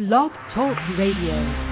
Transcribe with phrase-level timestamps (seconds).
[0.00, 1.69] Blog Talk Radio.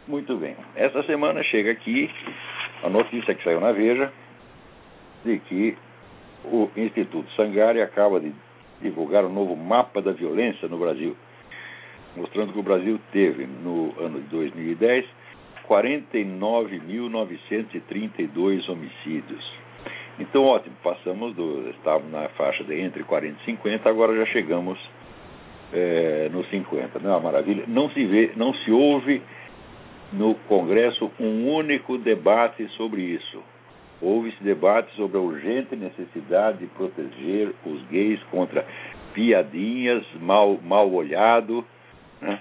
[0.09, 0.57] Muito bem.
[0.77, 2.09] Essa semana chega aqui
[2.83, 4.13] a notícia que saiu na Veja
[5.25, 5.77] de que
[6.45, 8.33] o Instituto Sangari acaba de
[8.81, 11.17] divulgar um novo mapa da violência no Brasil,
[12.15, 15.05] mostrando que o Brasil teve, no ano de 2010,
[15.69, 19.66] 49.932 homicídios.
[20.19, 21.69] Então, ótimo, passamos do.
[21.71, 24.79] Estávamos na faixa de entre 40 e 50, agora já chegamos
[25.73, 26.99] é, nos 50.
[27.01, 27.65] Não é uma maravilha?
[27.67, 29.23] Não se vê, não se ouve
[30.13, 33.43] no Congresso um único debate sobre isso.
[34.01, 38.65] Houve-se debate sobre a urgente necessidade de proteger os gays contra
[39.15, 41.65] piadinhas, mal, mal olhado
[42.21, 42.39] né?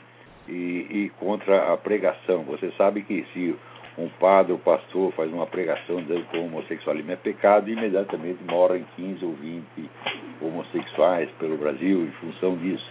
[0.49, 2.43] e, e contra a pregação.
[2.43, 3.55] Você sabe que se
[3.97, 8.85] um padre ou pastor faz uma pregação dizendo que o homossexualismo é pecado, imediatamente morrem
[8.95, 9.65] 15 ou 20
[10.41, 12.85] homossexuais pelo Brasil em função disso.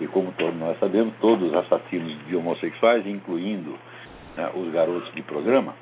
[0.00, 3.78] E como todos nós sabemos, todos os assassinos de homossexuais, incluindo
[4.36, 5.74] né, os garotos de programa,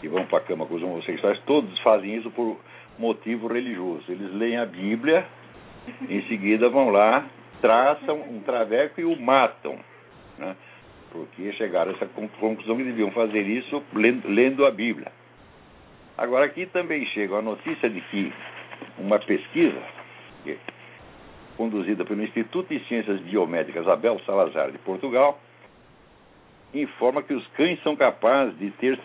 [0.00, 2.56] que vão para a cama com os homossexuais, todos fazem isso por
[2.98, 4.04] motivo religioso.
[4.08, 5.26] Eles leem a Bíblia,
[6.08, 7.24] em seguida vão lá,
[7.60, 9.78] traçam um traveco e o matam.
[10.38, 10.56] Né?
[11.10, 15.10] Porque chegaram a essa conclusão que deviam fazer isso lendo, a Bíblia.
[16.16, 18.32] Agora, aqui também chega a notícia de que
[18.98, 19.80] uma pesquisa
[20.44, 20.58] que,
[21.56, 25.40] conduzida pelo Instituto de Ciências Biomédicas Abel Salazar de Portugal
[26.74, 28.98] informa que os cães são capazes de ter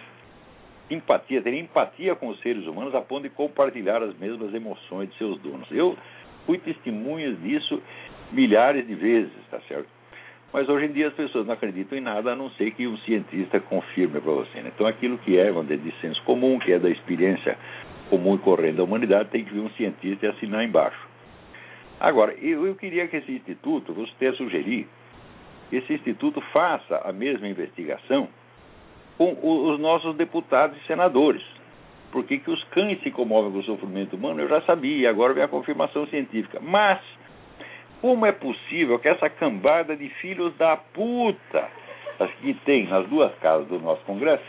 [0.89, 5.17] empatia, ter empatia com os seres humanos a ponto de compartilhar as mesmas emoções de
[5.17, 5.69] seus donos.
[5.71, 5.97] Eu
[6.45, 7.81] fui testemunha disso
[8.31, 9.87] milhares de vezes, tá certo?
[10.53, 12.97] Mas hoje em dia as pessoas não acreditam em nada a não ser que um
[12.99, 14.61] cientista confirme para você.
[14.61, 14.71] Né?
[14.73, 17.57] Então aquilo que é, vamos dizer, de senso comum, que é da experiência
[18.09, 20.99] comum e corrente da humanidade, tem que vir um cientista e assinar embaixo.
[21.99, 24.87] Agora, eu, eu queria que esse instituto, vou até sugerir,
[25.71, 28.27] esse instituto faça a mesma investigação
[29.17, 31.41] com os nossos deputados e senadores.
[32.11, 35.43] Porque que os cães se comovem com o sofrimento humano, eu já sabia, agora vem
[35.43, 36.59] a confirmação científica.
[36.61, 36.99] Mas,
[38.03, 41.69] como é possível que essa cambada de filhos da puta,
[42.41, 44.43] que tem nas duas casas do nosso Congresso,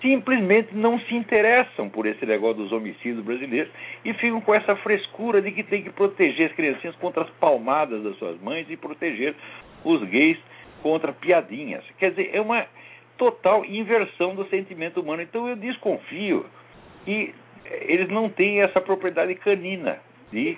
[0.00, 3.68] simplesmente não se interessam por esse negócio dos homicídios brasileiros
[4.04, 8.00] e ficam com essa frescura de que tem que proteger as criancinhas contra as palmadas
[8.04, 9.34] das suas mães e proteger
[9.84, 10.38] os gays
[10.80, 11.82] contra piadinhas.
[11.98, 12.64] Quer dizer, é uma
[13.18, 15.20] total inversão do sentimento humano.
[15.20, 16.46] Então eu desconfio
[17.04, 17.34] que
[17.64, 19.98] eles não têm essa propriedade canina
[20.32, 20.56] de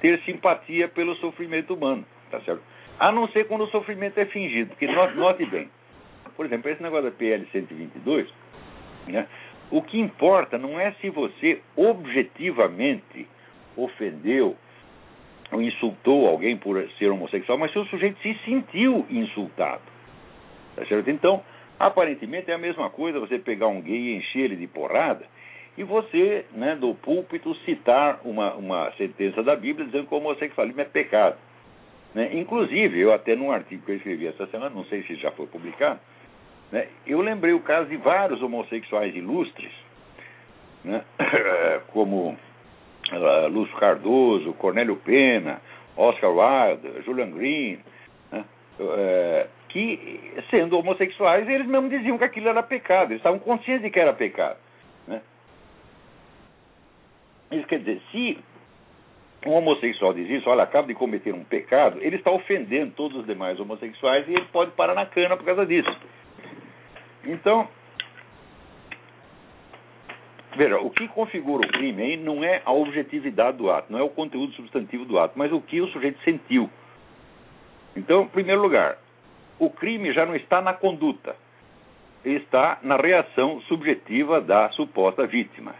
[0.00, 2.62] ter simpatia pelo sofrimento humano, tá certo?
[2.98, 5.68] A não ser quando o sofrimento é fingido, porque note bem,
[6.36, 8.28] por exemplo, esse negócio da PL 122,
[9.06, 9.26] né,
[9.70, 13.26] o que importa não é se você objetivamente
[13.76, 14.56] ofendeu
[15.50, 19.82] ou insultou alguém por ser homossexual, mas se o sujeito se sentiu insultado,
[20.76, 21.08] tá certo?
[21.08, 21.42] Então,
[21.78, 25.24] Aparentemente é a mesma coisa você pegar um gay e encher ele de porrada
[25.78, 30.80] e você, né, do púlpito, citar uma, uma sentença da Bíblia dizendo que o homossexualismo
[30.80, 31.36] é pecado.
[32.12, 32.30] Né?
[32.32, 35.46] Inclusive, eu até num artigo que eu escrevi essa semana, não sei se já foi
[35.46, 36.00] publicado,
[36.72, 39.70] né, eu lembrei o caso de vários homossexuais ilustres,
[40.84, 41.04] né,
[41.92, 45.60] como uh, Lúcio Cardoso, Cornélio Pena,
[45.96, 47.78] Oscar Wilde, Julian Green,
[48.32, 48.44] né?
[48.80, 53.90] é, que, sendo homossexuais, eles mesmos diziam que aquilo era pecado, eles estavam conscientes de
[53.90, 54.58] que era pecado.
[57.50, 58.38] Isso quer dizer, se
[59.46, 63.26] um homossexual diz isso, olha, acaba de cometer um pecado, ele está ofendendo todos os
[63.26, 65.90] demais homossexuais e ele pode parar na cana por causa disso.
[67.24, 67.68] Então,
[70.56, 74.02] veja, o que configura o crime aí não é a objetividade do ato, não é
[74.02, 76.68] o conteúdo substantivo do ato, mas o que o sujeito sentiu.
[77.96, 78.98] Então, em primeiro lugar,
[79.58, 81.34] o crime já não está na conduta,
[82.24, 85.74] está na reação subjetiva da suposta vítima.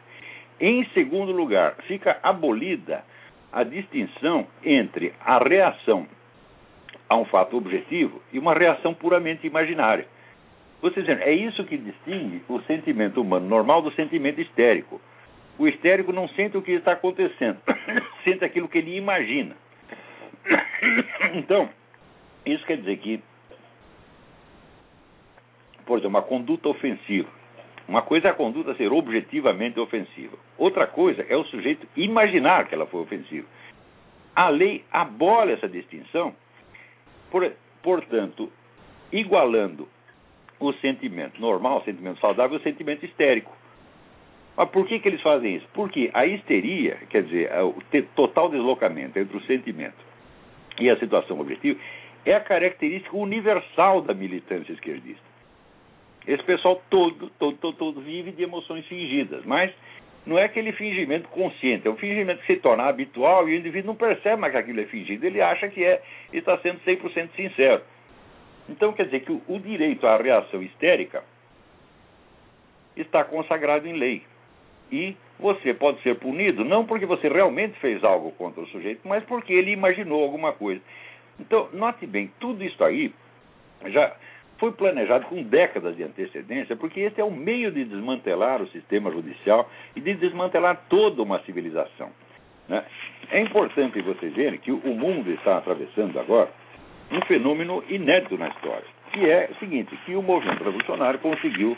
[0.60, 3.04] Em segundo lugar, fica abolida
[3.52, 6.06] a distinção entre a reação
[7.08, 10.06] a um fato objetivo e uma reação puramente imaginária.
[10.82, 15.00] Ou seja, é isso que distingue o sentimento humano normal do sentimento histérico.
[15.58, 17.58] O histérico não sente o que está acontecendo,
[18.22, 19.56] sente aquilo que ele imagina.
[21.34, 21.68] Então,
[22.46, 23.20] isso quer dizer que,
[25.84, 27.28] por exemplo, uma conduta ofensiva.
[27.88, 30.36] Uma coisa é a conduta ser objetivamente ofensiva.
[30.58, 33.46] Outra coisa é o sujeito imaginar que ela foi ofensiva.
[34.36, 36.34] A lei abole essa distinção,
[37.30, 37.50] por,
[37.82, 38.52] portanto,
[39.10, 39.88] igualando
[40.60, 43.56] o sentimento normal, o sentimento saudável, o sentimento histérico.
[44.54, 45.66] Mas por que, que eles fazem isso?
[45.72, 47.80] Porque a histeria, quer dizer, o
[48.14, 50.04] total deslocamento entre o sentimento
[50.78, 51.80] e a situação objetiva,
[52.26, 55.27] é a característica universal da militância esquerdista.
[56.28, 59.72] Esse pessoal todo, todo, todo, todo vive de emoções fingidas, mas
[60.26, 63.92] não é aquele fingimento consciente, é um fingimento que se torna habitual e o indivíduo
[63.92, 67.82] não percebe mais que aquilo é fingido, ele acha que é está sendo 100% sincero.
[68.68, 71.24] Então quer dizer que o, o direito à reação histérica
[72.94, 74.22] está consagrado em lei.
[74.92, 79.24] E você pode ser punido não porque você realmente fez algo contra o sujeito, mas
[79.24, 80.82] porque ele imaginou alguma coisa.
[81.40, 83.14] Então, note bem, tudo isso aí
[83.86, 84.14] já
[84.58, 89.10] foi planejado com décadas de antecedência, porque esse é o meio de desmantelar o sistema
[89.10, 92.10] judicial e de desmantelar toda uma civilização.
[92.68, 92.84] Né?
[93.30, 96.50] É importante vocês verem que o mundo está atravessando agora
[97.10, 101.76] um fenômeno inédito na história, que é o seguinte, que o movimento revolucionário conseguiu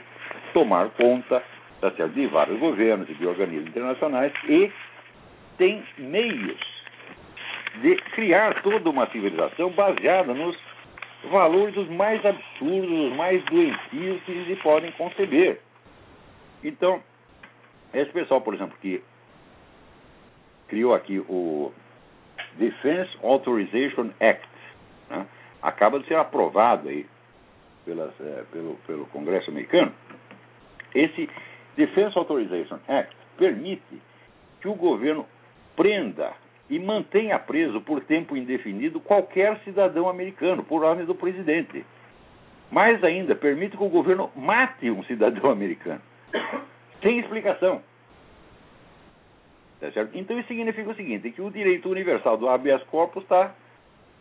[0.52, 1.42] tomar conta
[1.80, 4.70] tá certo, de vários governos e de organismos internacionais e
[5.56, 6.58] tem meios
[7.82, 10.56] de criar toda uma civilização baseada nos
[11.28, 15.60] valores os mais absurdos, os mais doentios que se podem conceber.
[16.64, 17.02] Então,
[17.92, 19.02] esse pessoal, por exemplo, que
[20.68, 21.72] criou aqui o
[22.54, 24.48] Defense Authorization Act,
[25.08, 25.26] né,
[25.62, 27.06] acaba de ser aprovado aí
[27.84, 29.92] pelas, é, pelo, pelo Congresso americano.
[30.94, 31.28] Esse
[31.76, 34.00] Defense Authorization Act permite
[34.60, 35.26] que o governo
[35.76, 36.32] prenda
[36.70, 41.84] e mantenha preso por tempo indefinido qualquer cidadão americano, por ordem do presidente.
[42.70, 46.00] Mais ainda, permite que o governo mate um cidadão americano,
[47.02, 47.82] sem explicação.
[49.80, 53.52] Tá então isso significa o seguinte, que o direito universal do habeas corpus está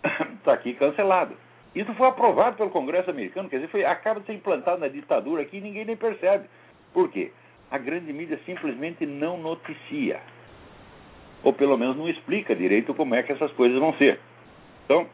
[0.44, 1.36] tá aqui cancelado.
[1.75, 5.44] Isso foi aprovado pelo Congresso americano, quer dizer, foi, acaba de ser implantado na ditadura
[5.44, 6.46] aqui e ninguém nem percebe.
[6.92, 7.31] Por quê?
[7.69, 10.19] A grande mídia simplesmente não noticia
[11.44, 14.19] ou pelo menos não explica direito como é que essas coisas vão ser.
[14.86, 15.07] Então,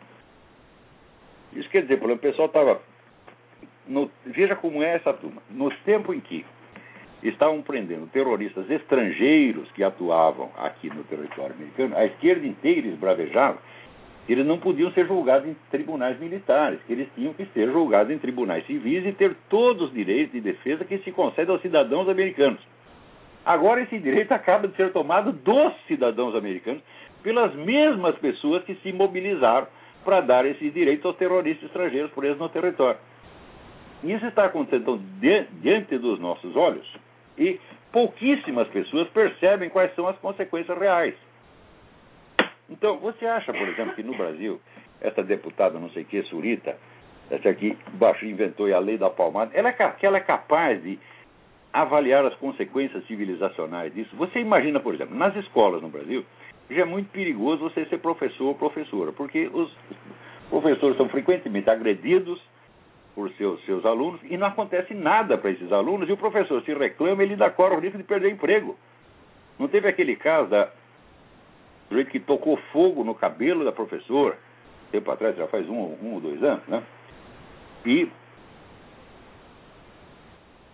[1.53, 2.81] isso quer dizer, exemplo, o pessoal estava.
[4.25, 5.41] Veja como é essa turma.
[5.49, 6.45] No tempo em que
[7.21, 13.59] estavam prendendo terroristas estrangeiros que atuavam aqui no território americano, a esquerda inteira esbravejava
[14.27, 18.17] eles não podiam ser julgados em tribunais militares, que eles tinham que ser julgados em
[18.17, 22.59] tribunais civis e ter todos os direitos de defesa que se concedem aos cidadãos americanos.
[23.45, 26.81] Agora, esse direito acaba de ser tomado dos cidadãos americanos
[27.21, 29.67] pelas mesmas pessoas que se mobilizaram
[30.03, 32.99] para dar esse direito aos terroristas estrangeiros presos no território.
[34.03, 34.99] Isso está acontecendo
[35.61, 36.85] diante dos nossos olhos
[37.37, 37.59] e
[37.91, 41.15] pouquíssimas pessoas percebem quais são as consequências reais.
[42.69, 44.59] Então, você acha, por exemplo, que no Brasil,
[45.01, 46.77] essa deputada, não sei o que, Surita,
[47.29, 50.99] essa aqui, baixo, inventou a lei da palmada, ela é, ela é capaz de
[51.75, 54.15] avaliar as consequências civilizacionais disso.
[54.15, 56.23] Você imagina, por exemplo, nas escolas no Brasil,
[56.69, 59.69] já é muito perigoso você ser professor ou professora, porque os
[60.49, 62.41] professores são frequentemente agredidos
[63.13, 66.73] por seus, seus alunos e não acontece nada para esses alunos, e o professor se
[66.73, 68.77] reclama ele ainda corre o risco de perder emprego.
[69.59, 70.69] Não teve aquele caso da
[71.91, 74.37] jeito que tocou fogo no cabelo da professora,
[74.91, 76.81] tempo atrás, já faz um, um ou dois anos, né?
[77.85, 78.09] E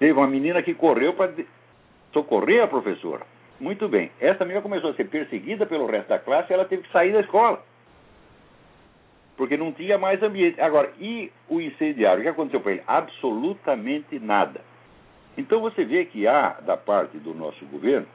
[0.02, 1.32] Teve uma menina que correu para
[2.12, 3.22] socorrer a professora.
[3.60, 4.10] Muito bem.
[4.20, 7.14] Essa menina começou a ser perseguida pelo resto da classe e ela teve que sair
[7.14, 7.64] da escola.
[9.38, 10.60] porque não tinha mais ambiente.
[10.60, 12.20] Agora, e o incendiário?
[12.20, 12.82] O que aconteceu com ele?
[12.88, 14.62] Absolutamente nada.
[15.38, 18.08] Então você vê que há, da parte do nosso governo,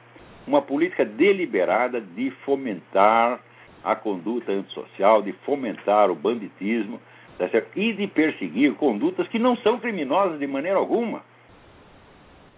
[0.45, 3.39] uma política deliberada de fomentar
[3.81, 6.99] a conduta antissocial, de fomentar o banditismo
[7.37, 7.45] tá
[7.77, 11.23] e de perseguir condutas que não são criminosas de maneira alguma.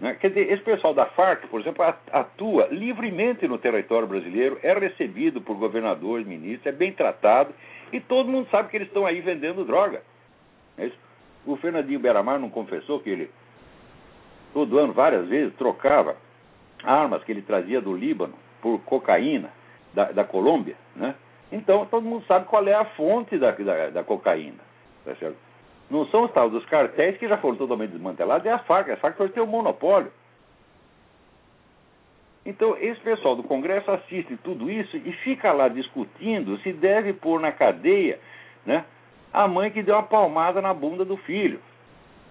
[0.00, 0.14] Né?
[0.14, 5.40] Quer dizer, esse pessoal da Farc, por exemplo, atua livremente no território brasileiro, é recebido
[5.40, 7.52] por governadores, ministros, é bem tratado
[7.92, 10.02] e todo mundo sabe que eles estão aí vendendo droga.
[10.78, 10.90] É
[11.46, 13.30] o Fernandinho Beramar não confessou que ele,
[14.52, 16.16] todo ano, várias vezes, trocava
[16.82, 19.50] armas que ele trazia do Líbano por cocaína
[19.94, 21.14] da, da Colômbia, né?
[21.50, 24.60] Então, todo mundo sabe qual é a fonte da, da, da cocaína,
[25.04, 25.49] tá certo?
[25.90, 28.90] Não são os tal dos cartéis que já foram totalmente desmantelados, é a FARC.
[28.90, 30.12] A FARC ter o um monopólio.
[32.46, 37.40] Então, esse pessoal do Congresso assiste tudo isso e fica lá discutindo se deve pôr
[37.40, 38.18] na cadeia
[38.64, 38.84] né,
[39.32, 41.60] a mãe que deu uma palmada na bunda do filho.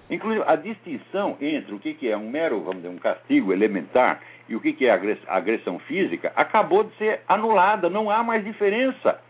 [0.09, 4.55] Inclusive, a distinção entre o que é um mero, vamos dizer, um castigo elementar e
[4.55, 4.91] o que é
[5.27, 9.21] agressão física acabou de ser anulada, não há mais diferença.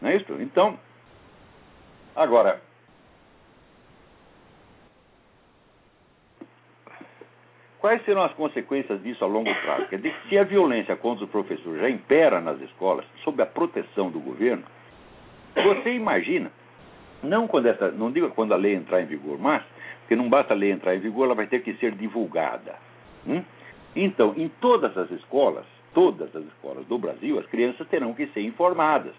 [0.00, 0.32] Não é isso?
[0.40, 0.78] Então,
[2.14, 2.60] agora,
[7.78, 9.86] quais serão as consequências disso a longo prazo?
[9.88, 14.10] Quer dizer, se a violência contra os professores já impera nas escolas, sob a proteção
[14.10, 14.64] do governo,
[15.54, 16.50] você imagina
[17.22, 19.62] não quando essa, não digo quando a lei entrar em vigor, mas
[20.00, 22.74] porque não basta a lei entrar em vigor, ela vai ter que ser divulgada.
[23.26, 23.44] Hum?
[23.94, 25.64] Então, em todas as escolas,
[25.94, 29.12] todas as escolas do Brasil, as crianças terão que ser informadas.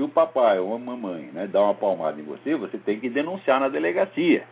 [0.00, 3.10] Se o papai ou a mamãe né, dá uma palmada em você, você tem que
[3.10, 4.44] denunciar na delegacia.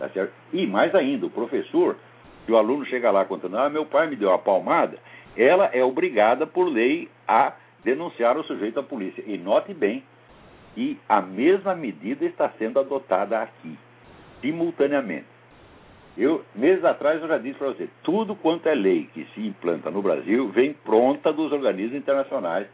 [0.00, 0.32] Tá certo?
[0.52, 1.96] E mais ainda, o professor,
[2.44, 4.98] se o aluno chega lá contando, ah, meu pai me deu uma palmada,
[5.36, 7.52] ela é obrigada por lei a
[7.84, 9.22] denunciar o sujeito à polícia.
[9.24, 10.02] E note bem,
[10.76, 13.78] e a mesma medida está sendo adotada aqui,
[14.40, 15.26] simultaneamente.
[16.18, 19.88] Eu, meses atrás, eu já disse para você: tudo quanto é lei que se implanta
[19.88, 22.66] no Brasil vem pronta dos organismos internacionais,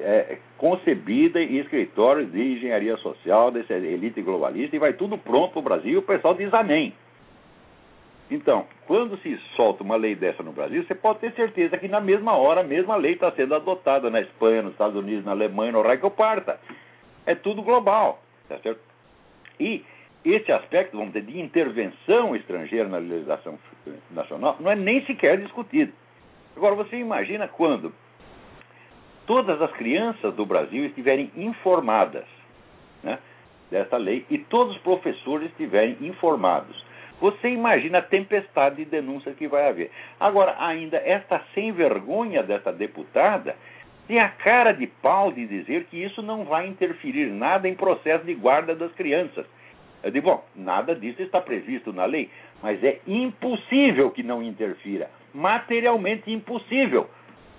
[0.00, 5.58] é, concebida em escritórios de engenharia social, dessa elite globalista, e vai tudo pronto para
[5.58, 6.94] o Brasil e o pessoal diz amém.
[8.30, 12.00] Então, quando se solta uma lei dessa no Brasil, você pode ter certeza que na
[12.00, 15.72] mesma hora a mesma lei está sendo adotada na Espanha, nos Estados Unidos, na Alemanha,
[15.72, 16.58] no raio parta
[17.24, 18.22] é tudo global.
[18.48, 18.80] Tá certo?
[19.60, 19.84] E
[20.24, 23.58] esse aspecto, vamos dizer, de intervenção estrangeira na legislação
[24.10, 25.92] nacional não é nem sequer discutido.
[26.56, 27.92] Agora, você imagina quando
[29.26, 32.24] todas as crianças do Brasil estiverem informadas
[33.02, 33.18] né,
[33.70, 36.84] dessa lei e todos os professores estiverem informados.
[37.20, 39.90] Você imagina a tempestade de denúncias que vai haver.
[40.20, 43.56] Agora, ainda esta sem vergonha dessa deputada
[44.06, 48.24] tem a cara de pau de dizer que isso não vai interferir nada em processo
[48.24, 49.46] de guarda das crianças.
[50.02, 52.30] Eu digo, bom, nada disso está previsto na lei,
[52.62, 55.10] mas é impossível que não interfira.
[55.34, 57.10] Materialmente impossível.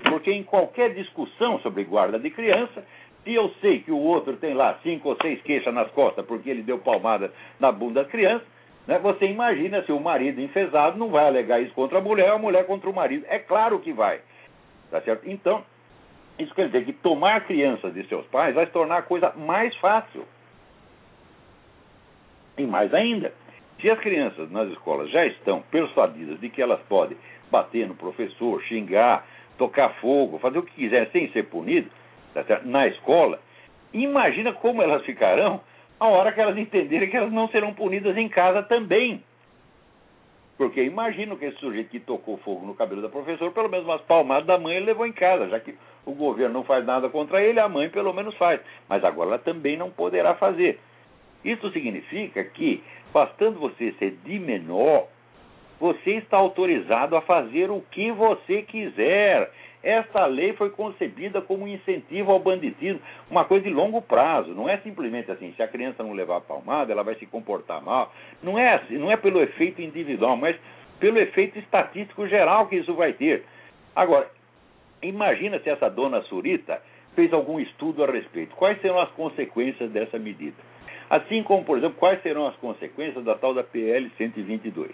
[0.04, 2.84] Porque em qualquer discussão sobre guarda de criança,
[3.24, 6.50] se eu sei que o outro tem lá cinco ou seis queixas nas costas porque
[6.50, 8.46] ele deu palmada na bunda da criança,
[8.88, 12.38] né, você imagina se o marido enfesado não vai alegar isso contra a mulher a
[12.38, 13.26] mulher contra o marido.
[13.28, 14.22] É claro que vai.
[14.90, 15.30] Tá certo?
[15.30, 15.64] Então,
[16.40, 19.76] isso quer dizer que tomar crianças de seus pais vai se tornar a coisa mais
[19.78, 20.24] fácil.
[22.58, 23.34] E mais ainda,
[23.82, 27.18] se as crianças nas escolas já estão persuadidas de que elas podem
[27.52, 29.26] bater no professor, xingar,
[29.58, 31.92] tocar fogo, fazer o que quiser sem ser punidas
[32.34, 33.40] tá na escola,
[33.94, 35.62] imagina como elas ficarão
[36.00, 39.24] a hora que elas entenderem que elas não serão punidas em casa também.
[40.58, 44.02] Porque imagino que esse sujeito que tocou fogo no cabelo da professora, pelo menos umas
[44.02, 47.42] palmadas da mãe ele levou em casa, já que o governo não faz nada contra
[47.42, 48.60] ele, a mãe pelo menos faz.
[48.90, 50.80] Mas agora ela também não poderá fazer.
[51.46, 52.84] Isso significa que,
[53.14, 55.08] bastando você ser de menor,
[55.80, 59.52] você está autorizado a fazer o que você quiser.
[59.84, 64.54] Essa lei foi concebida como um incentivo ao banditismo, uma coisa de longo prazo.
[64.54, 68.12] Não é simplesmente assim, se a criança não levar palmada, ela vai se comportar mal.
[68.42, 70.56] Não é assim, não é pelo efeito individual, mas
[71.00, 73.46] pelo efeito estatístico geral que isso vai ter.
[73.96, 74.30] Agora,
[75.02, 76.82] imagina se essa dona Surita
[77.16, 78.56] fez algum estudo a respeito.
[78.56, 80.58] Quais serão as consequências dessa medida?
[81.10, 84.92] Assim como, por exemplo, quais serão as consequências da tal da PL 122.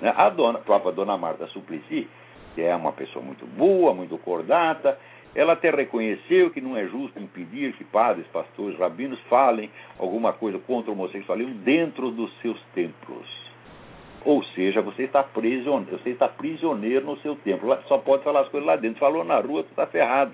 [0.00, 0.12] Né?
[0.16, 2.08] A, dona, a própria dona Marta Suplicy
[2.56, 4.98] que é uma pessoa muito boa, muito cordata,
[5.34, 10.58] ela até reconheceu que não é justo impedir que padres, pastores, rabinos falem alguma coisa
[10.60, 13.26] contra o homossexualismo dentro dos seus templos.
[14.24, 17.76] Ou seja, você está prisioneiro, você está prisioneiro no seu templo.
[17.86, 18.98] Só pode falar as coisas lá dentro.
[18.98, 20.32] Falou na rua, você está ferrado.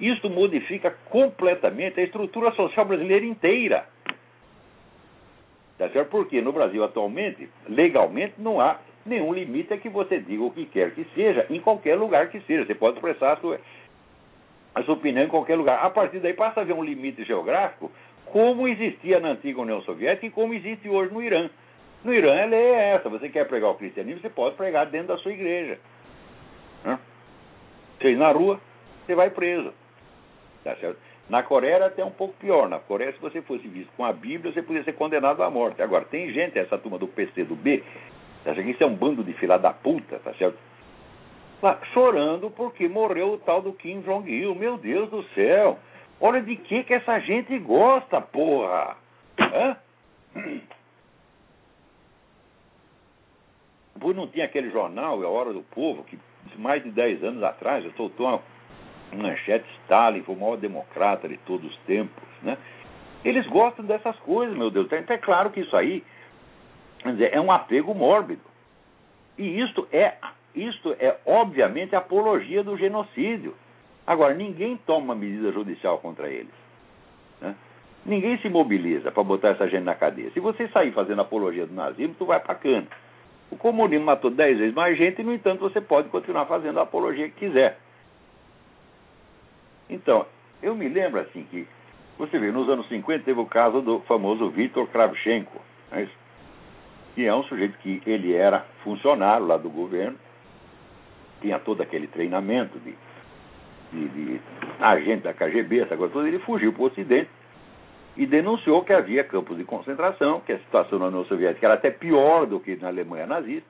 [0.00, 3.86] Isto modifica completamente a estrutura social brasileira inteira.
[5.82, 6.10] Tá certo?
[6.10, 10.64] Porque no Brasil atualmente, legalmente, não há nenhum limite a que você diga o que
[10.66, 12.64] quer que seja, em qualquer lugar que seja.
[12.64, 13.58] Você pode expressar a sua,
[14.76, 15.84] a sua opinião em qualquer lugar.
[15.84, 17.90] A partir daí passa a haver um limite geográfico,
[18.26, 21.50] como existia na antiga União Soviética e como existe hoje no Irã.
[22.04, 25.08] No Irã a lei é essa: você quer pregar o cristianismo, você pode pregar dentro
[25.08, 25.80] da sua igreja.
[27.98, 28.60] Você ir na rua,
[29.04, 29.74] você vai preso.
[30.62, 30.96] Tá certo?
[31.28, 32.68] Na Coreia era até um pouco pior.
[32.68, 35.82] Na Coreia, se você fosse visto com a Bíblia, você podia ser condenado à morte.
[35.82, 37.82] Agora, tem gente, essa turma do PC do B,
[38.44, 38.68] tá certo?
[38.68, 40.58] isso é um bando de fila da puta, tá certo?
[41.62, 44.54] Lá, chorando porque morreu o tal do Kim Jong-il.
[44.54, 45.78] Meu Deus do céu!
[46.20, 48.96] Olha de que que essa gente gosta, porra!
[49.38, 49.76] Hã?
[54.14, 56.18] Não tinha aquele jornal, A Hora do Povo, que
[56.58, 58.42] mais de 10 anos atrás soltou uma
[59.16, 62.56] manchete Stalin foi o maior democrata de todos os tempos, né?
[63.24, 64.86] Eles gostam dessas coisas, meu Deus.
[64.86, 66.02] Então é claro que isso aí
[67.10, 68.42] dizer, é um apego mórbido.
[69.38, 70.14] E isto é,
[70.54, 73.54] isto é obviamente apologia do genocídio.
[74.06, 76.52] Agora, ninguém toma medida judicial contra eles.
[77.40, 77.54] Né?
[78.04, 80.30] Ninguém se mobiliza para botar essa gente na cadeia.
[80.32, 82.86] Se você sair fazendo apologia do nazismo, tu vai para cana.
[83.50, 86.82] O comunismo matou dez vezes mais gente e, no entanto, você pode continuar fazendo a
[86.82, 87.78] apologia que quiser.
[89.92, 90.26] Então,
[90.62, 91.66] eu me lembro assim que,
[92.18, 95.60] você vê, nos anos 50 teve o caso do famoso Viktor Kravchenko,
[95.92, 96.06] é
[97.14, 100.16] que é um sujeito que ele era funcionário lá do governo,
[101.42, 102.94] tinha todo aquele treinamento de,
[103.92, 104.40] de, de
[104.80, 107.28] agente da KGB, essa coisa toda, ele fugiu para o Ocidente
[108.16, 111.90] e denunciou que havia campos de concentração, que a situação na União Soviética era até
[111.90, 113.68] pior do que na Alemanha nazista,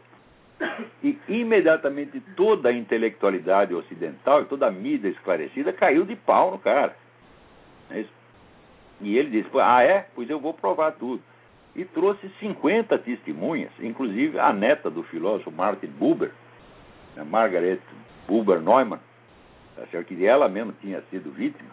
[1.02, 6.59] e imediatamente toda a intelectualidade ocidental e toda a mídia esclarecida caiu de pau no
[6.59, 6.97] cara.
[7.90, 8.04] É
[9.00, 10.07] e ele disse: Ah, é?
[10.14, 11.21] Pois eu vou provar tudo.
[11.75, 16.30] E trouxe 50 testemunhas, inclusive a neta do filósofo Martin Buber,
[17.17, 17.80] a Margaret
[18.28, 19.00] Buber Neumann,
[19.75, 21.71] tá que ela mesma tinha sido vítima.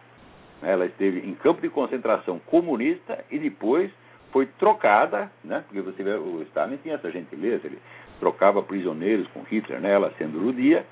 [0.62, 3.92] Ela esteve em campo de concentração comunista e depois
[4.32, 5.64] foi trocada, né?
[5.68, 7.80] porque você vê, o Stalin tinha essa gentileza, ele
[8.20, 9.92] trocava prisioneiros com Hitler, né?
[9.92, 10.86] ela sendo judia,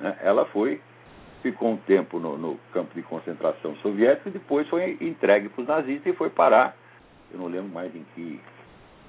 [0.00, 0.16] né?
[0.22, 0.80] ela foi,
[1.42, 5.68] ficou um tempo no, no, campo de concentração soviético e depois foi entregue para os
[5.68, 6.76] nazistas e foi parar,
[7.32, 8.40] eu não lembro mais em que,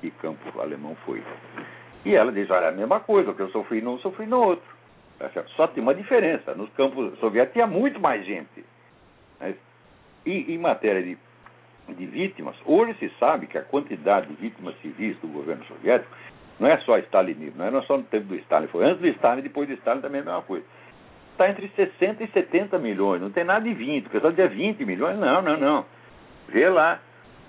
[0.02, 1.24] que campo alemão foi.
[2.06, 4.78] E ela diz, olha, a mesma coisa, o que eu sofri num, sofri no outro.
[5.56, 8.64] Só tem uma diferença, nos campos soviéticos tinha muito mais gente.
[9.40, 9.56] Né?
[10.26, 11.18] E em matéria de,
[11.96, 16.12] de vítimas, hoje se sabe que a quantidade de vítimas civis do governo soviético
[16.60, 19.40] não é só stalinismo, não é só no tempo do Stalin, foi antes do Stalin
[19.40, 20.66] e depois do Stalin também é a mesma coisa.
[21.32, 24.86] Está entre 60 e 70 milhões, não tem nada de 20, o pessoal diz 20
[24.86, 25.86] milhões, não, não, não.
[26.50, 27.00] Vê lá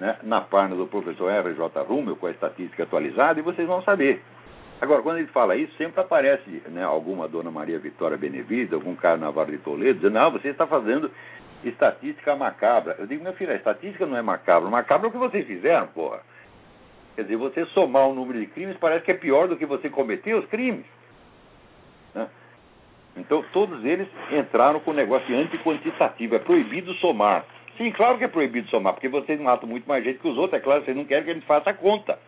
[0.01, 1.83] né, na página do professor R.J.
[1.83, 4.23] Rummel com a estatística atualizada e vocês vão saber.
[4.81, 9.17] Agora, quando ele fala isso, sempre aparece né, alguma dona Maria Vitória Benevida, algum cara
[9.17, 11.11] Navarro de Toledo, dizendo, não, você está fazendo
[11.65, 12.95] estatística macabra.
[12.99, 15.89] Eu digo, meu filho, a estatística não é macabra, macabra é o que vocês fizeram,
[15.89, 16.21] porra.
[17.19, 19.91] Quer dizer, você somar o número de crimes parece que é pior do que você
[19.91, 20.87] cometer os crimes.
[22.15, 22.29] Né?
[23.17, 26.37] Então, todos eles entraram com o negócio antiquantitativo.
[26.37, 27.45] É proibido somar.
[27.77, 30.61] Sim, claro que é proibido somar, porque vocês matam muito mais gente que os outros.
[30.61, 32.21] É claro, vocês não querem que a gente faça a conta.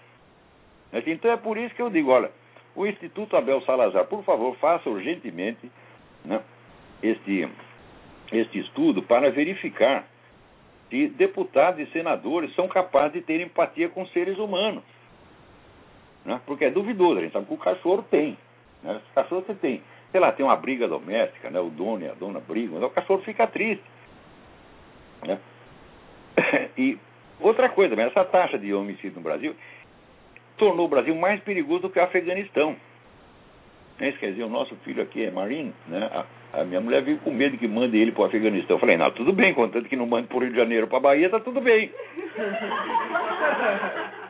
[0.92, 2.32] Então, é por isso que eu digo: olha,
[2.74, 5.70] o Instituto Abel Salazar, por favor, faça urgentemente
[6.24, 6.40] né,
[7.00, 7.48] este,
[8.32, 10.04] este estudo para verificar
[10.90, 14.82] se deputados e senadores são capazes de ter empatia com seres humanos.
[16.24, 16.40] Né?
[16.44, 18.36] Porque é duvidoso, a gente sabe que o cachorro tem.
[18.82, 19.00] Né?
[19.10, 21.60] O cachorro você tem, sei lá, tem uma briga doméstica, né?
[21.60, 23.84] o dono e a dona brigam, mas o cachorro fica triste.
[25.24, 25.38] Né?
[26.76, 26.98] E
[27.38, 29.54] outra coisa, essa taxa de homicídio no Brasil
[30.56, 32.76] tornou o Brasil mais perigoso do que o Afeganistão.
[34.00, 36.24] Isso quer dizer, o nosso filho aqui é marino, né?
[36.52, 38.76] A minha mulher veio com medo que mande ele para o Afeganistão.
[38.76, 40.96] Eu falei, não, tudo bem, contanto que não mande para o Rio de Janeiro para
[40.98, 41.92] a Bahia, está tudo bem.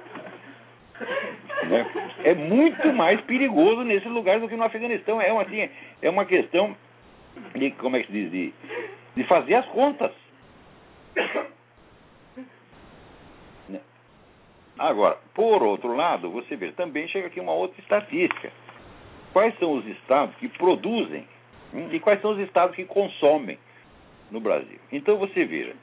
[1.70, 1.87] né?
[2.24, 5.20] É muito mais perigoso nesse lugar do que no Afeganistão.
[5.20, 5.68] É uma, assim,
[6.02, 6.76] é uma questão
[7.54, 8.52] de, como é que se diz, de,
[9.16, 10.11] de fazer as contas.
[13.68, 13.80] Né?
[14.78, 18.50] Agora, por outro lado, você vê, também chega aqui uma outra estatística.
[19.32, 21.26] Quais são os estados que produzem
[21.92, 23.58] e quais são os estados que consomem
[24.30, 24.78] no Brasil.
[24.90, 25.74] Então você veja,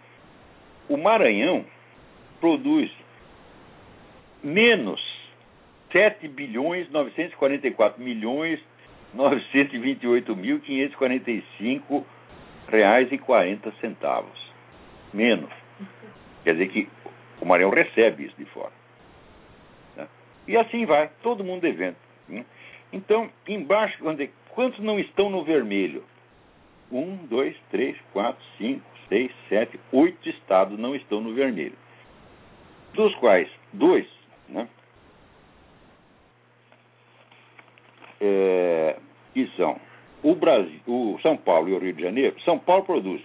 [0.89, 1.65] o Maranhão
[2.39, 2.91] produz
[4.43, 5.01] menos
[5.91, 8.59] 7 bilhões 944 milhões
[9.13, 12.05] 928 mil 545
[12.69, 14.47] reais e 40 centavos.
[15.13, 15.51] Menos.
[16.43, 16.89] Quer dizer que
[17.41, 18.71] o Maranhão recebe isso de fora.
[19.95, 20.07] Né?
[20.47, 21.95] E assim vai, todo mundo devendo.
[22.91, 23.97] Então, embaixo,
[24.49, 26.03] quantos não estão no vermelho?
[26.91, 31.75] Um, dois, três, quatro, cinco, seis, sete, oito estados não estão no vermelho.
[32.93, 34.07] Dos quais dois,
[34.47, 34.67] né?
[38.19, 38.97] É,
[39.33, 39.79] que são
[40.23, 42.39] o Brasil, o São Paulo e o Rio de Janeiro.
[42.41, 43.21] São Paulo produz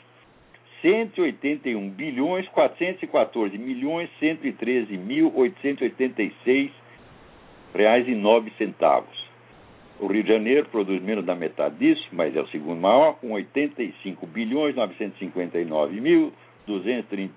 [0.83, 6.71] 181 bilhões 414 milhões 113 mil 886
[7.75, 9.22] reais e nove centavos.
[10.01, 13.33] O Rio de Janeiro produz menos da metade disso, mas é o segundo maior, com
[13.33, 16.33] 85 bilhões 959 mil
[16.67, 17.33] 230,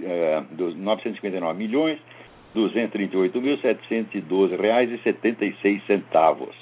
[0.00, 0.42] eh,
[0.76, 1.98] 959 milhões
[2.54, 6.54] 238 mil 712 reais e 76 centavos.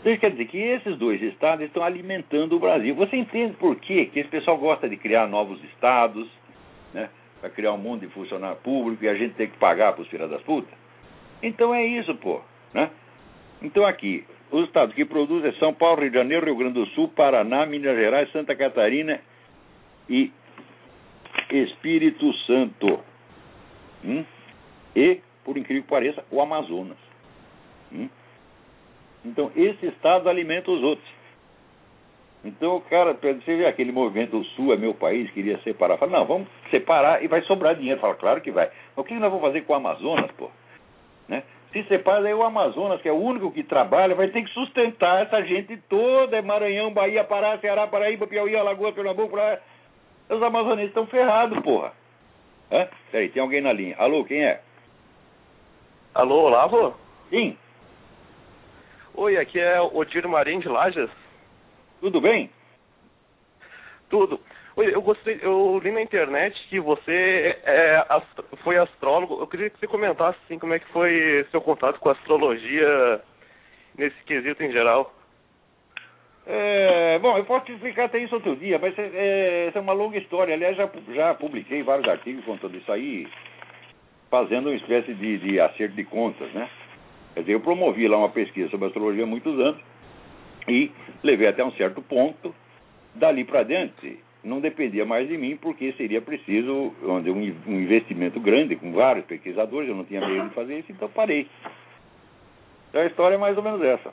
[0.00, 2.94] Então, quer dizer que esses dois estados estão alimentando o Brasil.
[2.94, 4.06] Você entende por quê?
[4.06, 6.28] que esse pessoal gosta de criar novos estados,
[6.92, 7.08] né?
[7.40, 10.08] Para criar um mundo de funcionário público e a gente tem que pagar para os
[10.08, 10.72] filhos das putas?
[11.42, 12.40] Então é isso, pô.
[12.72, 12.90] Né?
[13.64, 17.08] Então aqui, os estados que produzem São Paulo, Rio de Janeiro, Rio Grande do Sul,
[17.08, 19.18] Paraná, Minas Gerais, Santa Catarina
[20.08, 20.30] e
[21.50, 23.00] Espírito Santo.
[24.04, 24.22] Hum?
[24.94, 26.98] E, por incrível que pareça, o Amazonas.
[27.90, 28.08] Hum?
[29.24, 31.08] Então, esse estado alimenta os outros.
[32.44, 35.96] Então, o cara, você vê aquele movimento, o Sul é meu país, queria separar.
[35.96, 37.98] Fala, não, vamos separar e vai sobrar dinheiro.
[37.98, 38.66] Fala, claro que vai.
[38.94, 40.50] Mas o que nós vamos fazer com o Amazonas, pô?
[41.26, 41.42] Né?
[41.74, 45.24] Se separa, aí o Amazonas, que é o único que trabalha, vai ter que sustentar
[45.24, 46.36] essa gente toda.
[46.36, 49.34] É Maranhão, Bahia, Pará, Ceará, Paraíba, Piauí, Alagoas, Pernambuco.
[49.34, 49.58] Lá.
[50.30, 51.92] Os amazonenses estão ferrados, porra.
[52.70, 52.86] Hã?
[53.10, 53.96] Peraí, tem alguém na linha.
[53.98, 54.60] Alô, quem é?
[56.14, 56.94] Alô, Olavo?
[57.28, 57.58] Sim.
[59.14, 61.10] Oi, aqui é o Odir Marim de Lajas.
[62.00, 62.48] Tudo bem?
[64.08, 64.38] Tudo.
[64.76, 68.04] Eu gostei, eu li na internet que você é,
[68.64, 69.40] foi astrólogo.
[69.40, 73.20] Eu queria que você comentasse assim como é que foi seu contato com a astrologia
[73.96, 75.14] nesse quesito em geral.
[76.46, 79.92] É, bom, eu posso te explicar até isso outro dia, mas é, é, é uma
[79.92, 80.54] longa história.
[80.54, 83.28] Aliás, já, já publiquei vários artigos contando isso aí,
[84.28, 86.68] fazendo uma espécie de, de acerto de contas, né?
[87.32, 89.80] Quer dizer, eu promovi lá uma pesquisa sobre astrologia há muitos anos
[90.68, 90.90] e
[91.22, 92.54] levei até um certo ponto.
[93.14, 97.42] Dali para diante, não dependia mais de mim, porque seria preciso um,
[97.80, 101.48] investimento grande com vários pesquisadores, eu não tinha meio de fazer isso, então parei.
[102.90, 104.12] Então a história é mais ou menos essa.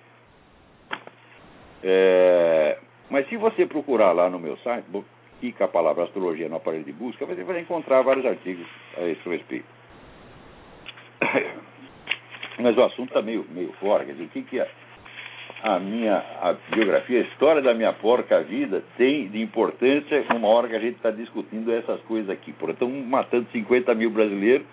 [1.83, 2.77] É,
[3.09, 4.85] mas se você procurar lá no meu site,
[5.41, 8.65] fica a palavra astrologia no aparelho de busca, você vai encontrar vários artigos
[8.97, 9.65] a esse respeito.
[12.59, 14.05] Mas o assunto está meio, meio fora.
[14.05, 14.69] Quer dizer, o que, que é
[15.63, 20.67] a minha a biografia, a história da minha porca vida tem de importância numa hora
[20.67, 22.53] que a gente está discutindo essas coisas aqui.
[22.69, 24.65] Estão matando 50 mil brasileiros,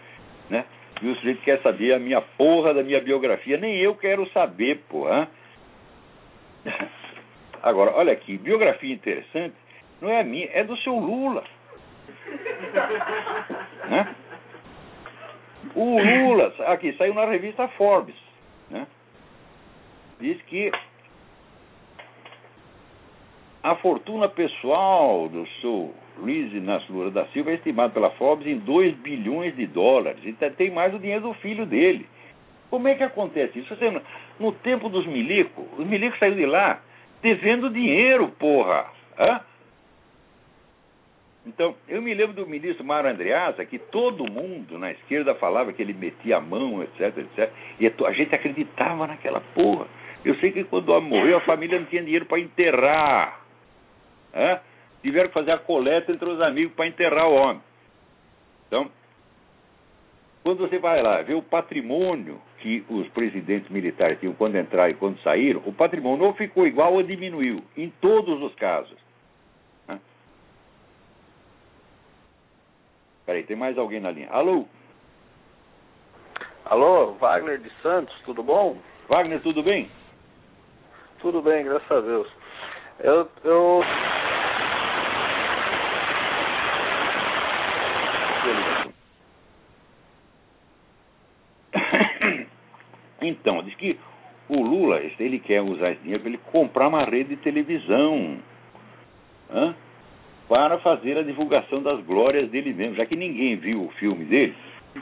[0.48, 0.64] né?
[1.00, 3.56] E o sujeito quer saber a minha porra da minha biografia.
[3.56, 5.28] Nem eu quero saber, porra.
[7.62, 9.54] Agora, olha aqui, biografia interessante
[10.00, 11.44] não é a minha, é do seu Lula.
[13.88, 14.14] né?
[15.74, 18.27] O Lula, aqui, saiu na revista Forbes?
[20.20, 20.72] Diz que
[23.62, 28.58] a fortuna pessoal do seu Luiz Inácio Lula da Silva é estimada pela Forbes em
[28.58, 30.20] 2 bilhões de dólares.
[30.24, 32.06] E tem mais o dinheiro do filho dele.
[32.70, 33.74] Como é que acontece isso?
[33.74, 34.02] Você,
[34.38, 36.80] no tempo dos milicos, os milicos saíram de lá
[37.22, 38.86] devendo dinheiro, porra.
[39.18, 39.40] Hã?
[41.46, 45.80] Então, eu me lembro do ministro Mário Andreasa, que todo mundo na esquerda falava que
[45.80, 47.50] ele metia a mão, etc, etc.
[47.80, 49.86] E a gente acreditava naquela porra.
[50.24, 53.40] Eu sei que quando o homem morreu, a família não tinha dinheiro para enterrar.
[54.34, 54.60] Hã?
[55.02, 57.62] Tiveram que fazer a coleta entre os amigos para enterrar o homem.
[58.66, 58.90] Então,
[60.42, 64.94] quando você vai lá ver o patrimônio que os presidentes militares tinham quando entraram e
[64.94, 68.98] quando saíram, o patrimônio ou ficou igual ou diminuiu, em todos os casos.
[73.28, 74.30] Peraí, tem mais alguém na linha.
[74.30, 74.64] Alô?
[76.64, 78.78] Alô, Wagner de Santos, tudo bom?
[79.06, 79.90] Wagner, tudo bem?
[81.20, 82.28] Tudo bem, graças a Deus.
[83.00, 83.28] Eu.
[83.44, 83.82] eu...
[93.20, 93.98] Então, diz que
[94.48, 98.38] o Lula, ele quer usar esse dinheiro para ele comprar uma rede de televisão.
[99.50, 99.74] Hã?
[100.48, 104.54] para fazer a divulgação das glórias dele mesmo, já que ninguém viu o filme dele,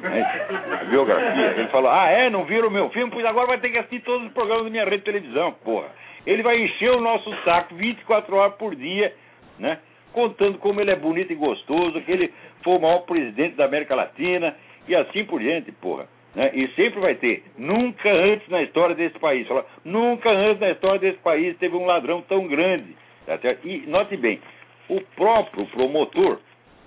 [0.03, 1.55] a biografia.
[1.57, 2.31] Ele falou: Ah, é?
[2.31, 3.13] Não viram o meu filme?
[3.13, 5.89] Pois agora vai ter que assistir todos os programas da minha rede de televisão, porra.
[6.27, 9.13] Ele vai encher o nosso saco 24 horas por dia
[9.59, 9.79] né?
[10.13, 12.33] Contando como ele é bonito e gostoso, que ele
[12.63, 14.57] foi o maior presidente da América Latina
[14.89, 16.07] e assim por diante, porra.
[16.35, 16.51] Né?
[16.55, 17.45] E sempre vai ter.
[17.57, 21.87] Nunca antes na história desse país, fala, nunca antes na história desse país teve um
[21.87, 22.97] ladrão tão grande.
[23.27, 24.41] Tá e note bem,
[24.89, 26.39] o próprio promotor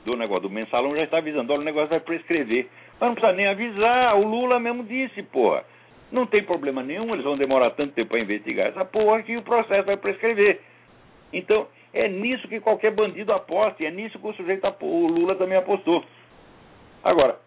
[0.05, 2.67] do negócio do mensalão já está avisando, olha, o negócio vai prescrever.
[2.99, 5.63] Mas não precisa nem avisar, o Lula mesmo disse, porra.
[6.11, 9.43] Não tem problema nenhum, eles vão demorar tanto tempo para investigar essa porra que o
[9.43, 10.59] processo vai prescrever.
[11.31, 15.35] Então, é nisso que qualquer bandido aposta, e é nisso que o sujeito o Lula
[15.35, 16.03] também apostou.
[17.03, 17.39] Agora,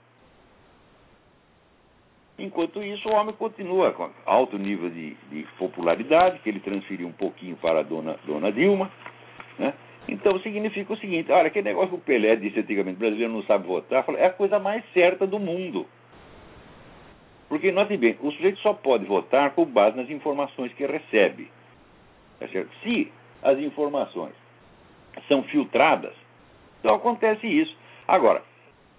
[2.38, 7.12] enquanto isso, o homem continua com alto nível de, de popularidade, que ele transferiu um
[7.12, 8.90] pouquinho para a dona, dona Dilma,
[9.58, 9.74] né?
[10.08, 13.42] Então significa o seguinte, olha, aquele negócio que o Pelé disse antigamente, o brasileiro não
[13.44, 15.86] sabe votar, é a coisa mais certa do mundo.
[17.48, 21.50] Porque, note bem, o sujeito só pode votar com base nas informações que recebe.
[22.40, 22.46] Tá?
[22.82, 23.12] Se
[23.42, 24.32] as informações
[25.28, 26.14] são filtradas,
[26.80, 27.76] então acontece isso.
[28.08, 28.42] Agora,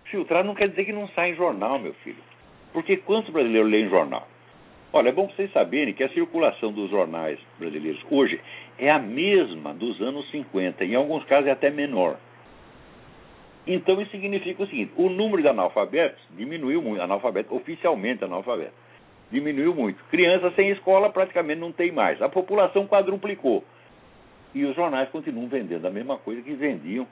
[0.06, 2.24] filtrar não quer dizer que não sai em jornal, meu filho.
[2.72, 4.28] Porque quantos brasileiros leem jornal?
[4.94, 8.40] Olha, é bom vocês saberem que a circulação dos jornais brasileiros hoje
[8.78, 12.18] é a mesma dos anos 50, em alguns casos é até menor.
[13.66, 18.74] Então isso significa o seguinte: o número de analfabetos diminuiu muito, analfabeto, oficialmente analfabeto,
[19.32, 20.04] diminuiu muito.
[20.06, 22.22] Crianças sem escola praticamente não tem mais.
[22.22, 23.64] A população quadruplicou.
[24.54, 27.08] E os jornais continuam vendendo a mesma coisa que vendiam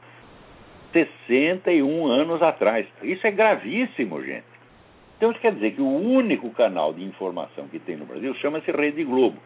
[0.94, 2.86] 61 anos atrás.
[3.02, 4.46] Isso é gravíssimo, gente.
[5.18, 8.72] Então isso quer dizer que o único canal de informação que tem no Brasil chama-se
[8.72, 9.38] Rede Globo.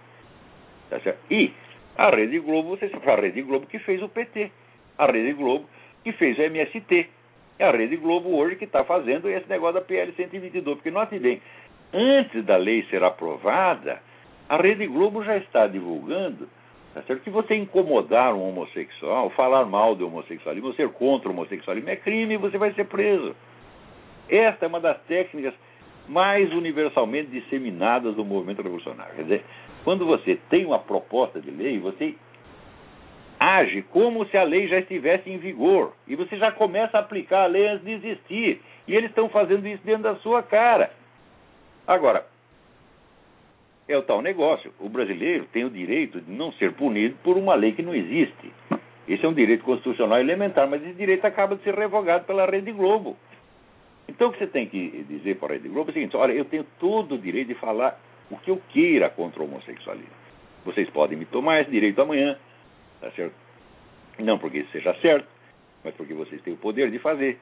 [0.89, 0.99] Tá
[1.29, 1.51] e
[1.97, 4.51] a Rede Globo, você sabe, a Rede Globo que fez o PT.
[4.97, 5.65] A Rede Globo
[6.03, 7.09] que fez o MST.
[7.57, 10.77] É a Rede Globo hoje que está fazendo esse negócio da PL 122.
[10.77, 11.41] Porque note bem,
[11.93, 14.01] antes da lei ser aprovada,
[14.49, 16.47] a Rede Globo já está divulgando
[16.95, 17.23] Tá certo?
[17.23, 22.37] Que você incomodar um homossexual, falar mal do homossexualismo, ser contra o homossexualismo é crime
[22.37, 23.35] você vai ser preso.
[24.29, 25.53] Esta é uma das técnicas
[26.07, 29.13] mais universalmente disseminadas do movimento revolucionário.
[29.13, 29.45] Quer dizer,
[29.85, 32.15] quando você tem uma proposta de lei, você
[33.39, 35.93] age como se a lei já estivesse em vigor.
[36.07, 38.61] E você já começa a aplicar a lei antes de existir.
[38.87, 40.91] E eles estão fazendo isso dentro da sua cara.
[41.85, 42.25] Agora,
[43.87, 44.73] é o tal negócio.
[44.79, 48.51] O brasileiro tem o direito de não ser punido por uma lei que não existe.
[49.07, 52.71] Esse é um direito constitucional elementar, mas esse direito acaba de ser revogado pela Rede
[52.71, 53.15] Globo.
[54.09, 56.31] Então o que você tem que dizer para a Rede Globo é o seguinte: olha,
[56.33, 60.25] eu tenho todo o direito de falar o que eu queira contra o homossexualismo.
[60.63, 62.37] Vocês podem me tomar esse direito amanhã,
[62.99, 63.35] tá certo?
[64.19, 65.27] Não porque isso seja certo,
[65.83, 67.37] mas porque vocês têm o poder de fazer,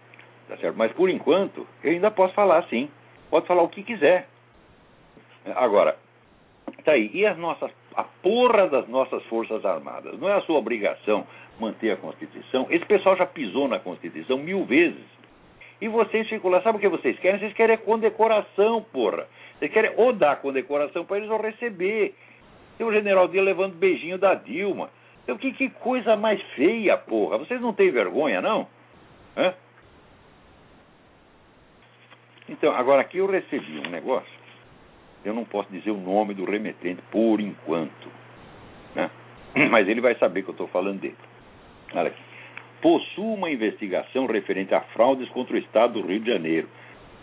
[0.48, 0.76] tá certo?
[0.76, 2.89] Mas por enquanto, eu ainda posso falar sim.
[3.30, 4.28] Pode falar o que quiser.
[5.56, 5.98] Agora,
[6.84, 7.10] tá aí.
[7.13, 10.19] E as nossas, a porra das nossas Forças Armadas?
[10.19, 11.26] Não é a sua obrigação
[11.60, 12.67] manter a Constituição?
[12.69, 15.04] Esse pessoal já pisou na Constituição mil vezes.
[15.82, 17.40] E vocês ficam lá, sabe o que vocês querem?
[17.40, 19.28] Vocês querem condecoração, porra.
[19.58, 22.16] Vocês querem ou dar condecoração para eles ou receber.
[22.78, 24.90] Tem o general Dias levando beijinho da Dilma.
[25.24, 27.38] Então, que, que coisa mais feia, porra.
[27.38, 28.68] Vocês não têm vergonha, não?
[29.38, 29.54] Hã?
[32.50, 34.44] Então, agora aqui eu recebi um negócio.
[35.24, 38.10] Eu não posso dizer o nome do remetente por enquanto.
[38.94, 39.10] Né?
[39.72, 41.16] Mas ele vai saber que eu estou falando dele.
[41.94, 42.33] Olha aqui
[42.84, 46.67] possua uma investigação referente a fraudes contra o Estado do Rio de Janeiro,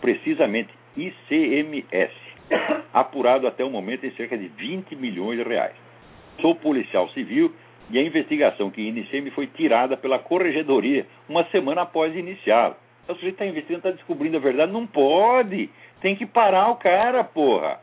[0.00, 2.14] precisamente ICMS,
[2.94, 5.76] apurado até o momento em cerca de 20 milhões de reais.
[6.40, 7.54] Sou policial civil
[7.90, 12.78] e a investigação que iniciei me foi tirada pela corregedoria uma semana após iniciá-la.
[13.06, 14.72] O sujeito está investigando, está descobrindo a verdade.
[14.72, 15.68] Não pode!
[16.00, 17.80] Tem que parar o cara, porra!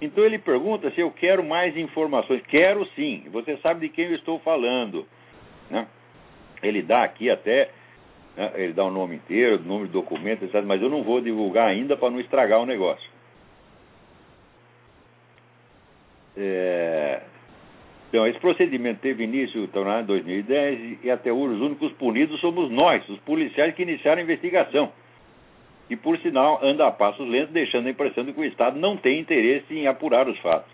[0.00, 2.42] Então ele pergunta se eu quero mais informações.
[2.46, 3.24] Quero sim.
[3.32, 5.04] Você sabe de quem eu estou falando.
[5.68, 5.86] Né?
[6.62, 7.70] Ele dá aqui até,
[8.36, 11.20] né, ele dá o nome inteiro, o número de documento, etc., mas eu não vou
[11.20, 13.08] divulgar ainda para não estragar o negócio.
[16.36, 17.22] É...
[18.08, 22.68] Então, esse procedimento teve início então, em 2010 e até hoje os únicos punidos somos
[22.68, 24.92] nós, os policiais que iniciaram a investigação.
[25.88, 28.96] E, por sinal, anda a passos lentos, deixando a impressão de que o Estado não
[28.96, 30.70] tem interesse em apurar os fatos.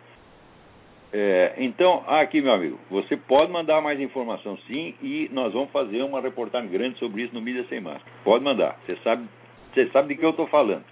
[1.18, 6.02] É, então, aqui, meu amigo, você pode mandar mais informação sim e nós vamos fazer
[6.02, 8.04] uma reportagem grande sobre isso no Mídia Sem Máscara.
[8.22, 8.78] Pode mandar.
[8.84, 9.26] Você sabe,
[9.72, 10.84] você sabe de que eu estou falando.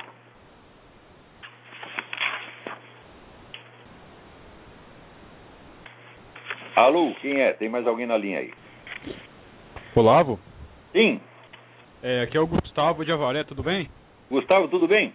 [6.74, 7.52] Alô, quem é?
[7.52, 8.50] Tem mais alguém na linha aí?
[9.94, 10.40] Olavo?
[10.92, 11.20] Sim.
[12.02, 13.90] É, aqui é o Gustavo de Avaré, tudo bem?
[14.30, 15.12] Gustavo, tudo bem?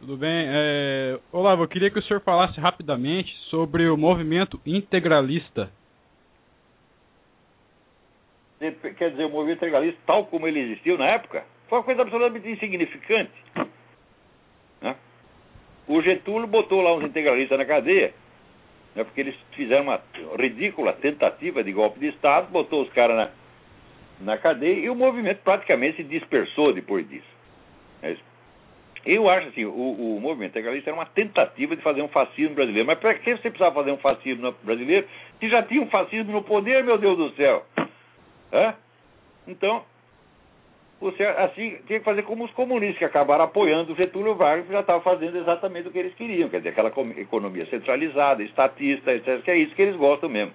[0.00, 0.46] Tudo bem.
[0.48, 1.18] É...
[1.32, 5.70] Olavo, eu queria que o senhor falasse rapidamente sobre o movimento integralista.
[8.96, 12.48] quer dizer, o movimento integralista, tal como ele existiu na época, foi uma coisa absolutamente
[12.48, 13.32] insignificante.
[14.80, 14.96] Né?
[15.86, 18.14] O Getúlio botou lá uns integralistas na cadeia,
[18.94, 20.00] né, porque eles fizeram uma
[20.38, 23.30] ridícula tentativa de golpe de Estado, botou os caras na,
[24.20, 27.38] na cadeia e o movimento praticamente se dispersou depois disso.
[28.02, 28.12] É
[29.06, 32.86] eu acho assim, o, o movimento integralista era uma tentativa de fazer um fascismo brasileiro.
[32.86, 35.06] Mas para que você precisava fazer um fascismo brasileiro
[35.38, 37.64] se já tinha um fascismo no poder, meu Deus do céu?
[38.52, 38.74] É?
[39.46, 39.84] Então,
[41.00, 44.72] você assim tinha que fazer como os comunistas que acabaram apoiando o Getúlio Vargas, que
[44.72, 49.42] já estava fazendo exatamente o que eles queriam, quer dizer, aquela economia centralizada, estatista, etc.,
[49.42, 50.52] que é isso que eles gostam mesmo.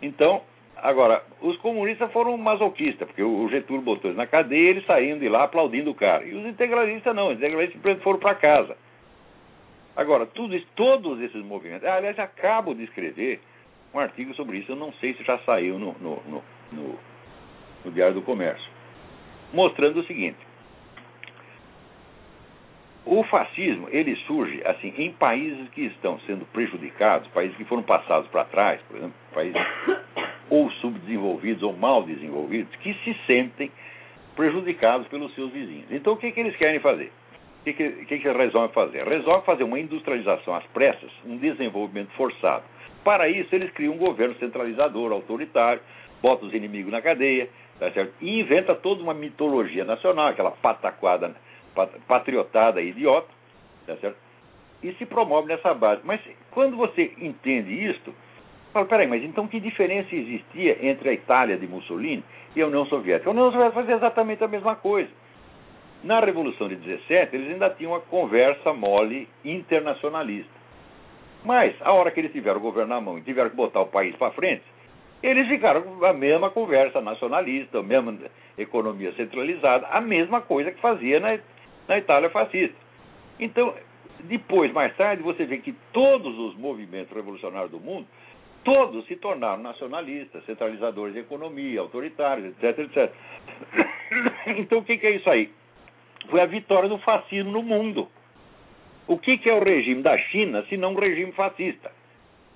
[0.00, 0.42] Então,
[0.84, 5.28] agora, os comunistas foram masoquistas, porque o Getúlio botou eles na cadeia, eles saíram de
[5.28, 6.24] lá aplaudindo o cara.
[6.24, 8.76] E os integralistas não, os integralistas foram para casa.
[9.96, 11.86] Agora, tudo isso, todos esses movimentos.
[11.86, 13.40] Aliás, acabo de escrever
[13.92, 16.98] um artigo sobre isso, eu não sei se já saiu no, no, no, no,
[17.84, 18.74] no Diário do Comércio
[19.54, 20.38] mostrando o seguinte:
[23.06, 28.28] o fascismo ele surge assim em países que estão sendo prejudicados, países que foram passados
[28.28, 29.62] para trás, por exemplo, países
[30.54, 33.70] ou subdesenvolvidos ou mal desenvolvidos, que se sentem
[34.36, 35.86] prejudicados pelos seus vizinhos.
[35.90, 37.10] Então o que, que eles querem fazer?
[37.60, 39.06] O que, que, que, que resolvem fazer?
[39.06, 42.64] Resolve fazer uma industrialização às pressas, um desenvolvimento forçado.
[43.02, 45.80] Para isso, eles criam um governo centralizador, autoritário,
[46.22, 48.12] botam os inimigos na cadeia, Tá certo?
[48.20, 51.34] E inventa toda uma mitologia nacional, aquela pataquada,
[52.06, 53.28] patriotada idiota,
[53.86, 54.16] tá certo?
[54.82, 56.02] E se promove nessa base.
[56.04, 58.14] Mas quando você entende isto,
[58.74, 62.22] fala, peraí, mas então que diferença existia entre a Itália de Mussolini
[62.54, 63.30] e a União Soviética?
[63.30, 65.08] A União Soviética fazia exatamente a mesma coisa.
[66.02, 70.52] Na Revolução de 17, eles ainda tinham uma conversa mole internacionalista.
[71.44, 74.14] Mas, a hora que eles tiveram governo na mão e tiveram que botar o país
[74.16, 74.62] para frente,
[75.22, 78.18] eles ficaram com a mesma conversa nacionalista, a mesma
[78.58, 81.38] economia centralizada, a mesma coisa que fazia na,
[81.88, 82.76] na Itália fascista.
[83.38, 83.72] Então,
[84.24, 88.06] depois, mais tarde, você vê que todos os movimentos revolucionários do mundo,
[88.64, 93.12] todos se tornaram nacionalistas, centralizadores de economia, autoritários, etc, etc.
[94.58, 95.50] Então, o que é isso aí?
[96.28, 98.08] Foi a vitória do fascismo no mundo.
[99.06, 101.92] O que é o regime da China se não um regime fascista?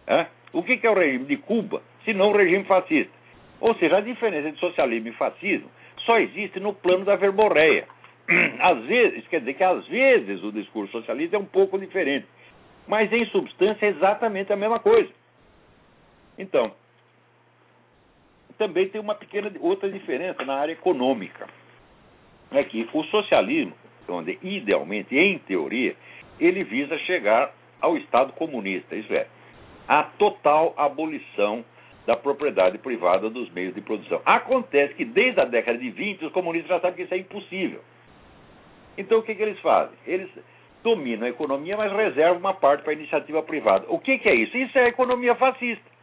[0.07, 0.27] É?
[0.53, 3.13] O que é o regime de Cuba se não um regime fascista?
[3.61, 5.69] Ou seja, a diferença entre socialismo e fascismo
[6.07, 7.87] só existe no plano da verborreia.
[8.61, 12.27] Às vezes, quer dizer que às vezes o discurso socialista é um pouco diferente,
[12.87, 15.11] mas em substância é exatamente a mesma coisa.
[16.39, 16.73] Então,
[18.57, 21.47] também tem uma pequena outra diferença na área econômica.
[22.51, 23.75] É que o socialismo,
[24.09, 25.95] onde idealmente, em teoria,
[26.41, 29.27] ele visa chegar ao Estado comunista, isso é,
[29.87, 31.65] a total abolição
[32.07, 34.21] da propriedade privada dos meios de produção.
[34.25, 37.81] Acontece que desde a década de 20 os comunistas já sabem que isso é impossível.
[38.97, 39.95] Então o que, que eles fazem?
[40.07, 40.31] Eles
[40.83, 43.85] dominam a economia, mas reservam uma parte para a iniciativa privada.
[43.89, 44.57] O que, que é isso?
[44.57, 45.98] Isso é a economia fascista.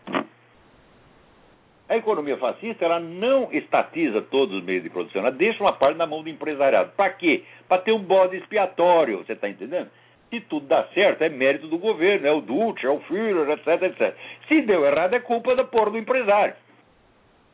[1.88, 5.98] A economia fascista ela não estatiza todos os meios de produção, ela deixa uma parte
[5.98, 6.92] na mão do empresariado.
[6.98, 7.44] Para quê?
[7.68, 9.90] Para ter um bode expiatório, você está entendendo?
[10.32, 13.84] Se tudo dá certo, é mérito do governo, é o Dutch, é o Führer, etc,
[13.84, 14.16] etc.
[14.48, 16.56] Se deu errado, é culpa da porra do empresário.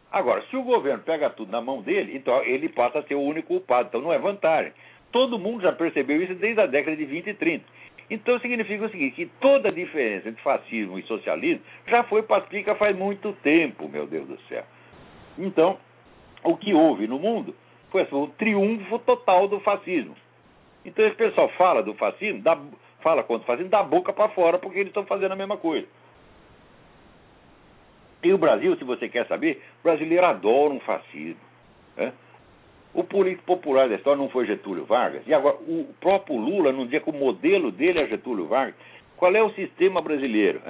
[0.10, 3.22] Agora, se o governo pega tudo na mão dele, então ele passa a ser o
[3.22, 3.90] único culpado.
[3.90, 4.72] Então não é vantagem.
[5.12, 7.66] Todo mundo já percebeu isso desde a década de 20 e 30.
[8.12, 12.76] Então significa o seguinte, que toda a diferença entre fascismo e socialismo já foi pacifica
[12.76, 14.66] faz muito tempo, meu Deus do céu.
[15.40, 15.78] Então,
[16.44, 17.56] o que houve no mundo
[17.90, 20.14] foi assim, o triunfo total do fascismo.
[20.84, 22.60] Então esse pessoal fala do fascismo, dá,
[23.00, 25.88] fala contra o fascismo, dá boca para fora, porque eles estão fazendo a mesma coisa.
[28.22, 31.40] E o Brasil, se você quer saber, o brasileiro adora um fascismo.
[31.96, 32.12] Né?
[32.94, 35.24] O político popular da história não foi Getúlio Vargas.
[35.26, 38.76] E agora, o próprio Lula, num dia que o modelo dele é Getúlio Vargas,
[39.16, 40.62] qual é o sistema brasileiro?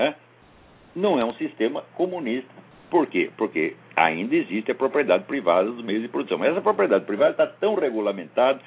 [0.95, 2.49] Não é um sistema comunista.
[2.91, 3.31] Por quê?
[3.37, 6.37] Porque ainda existe a propriedade privada dos meios de produção.
[6.37, 8.59] Mas essa propriedade privada está tão regulamentada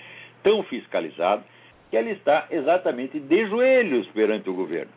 [0.45, 1.43] tão fiscalizado
[1.91, 4.93] que ele está exatamente de joelhos perante o governo.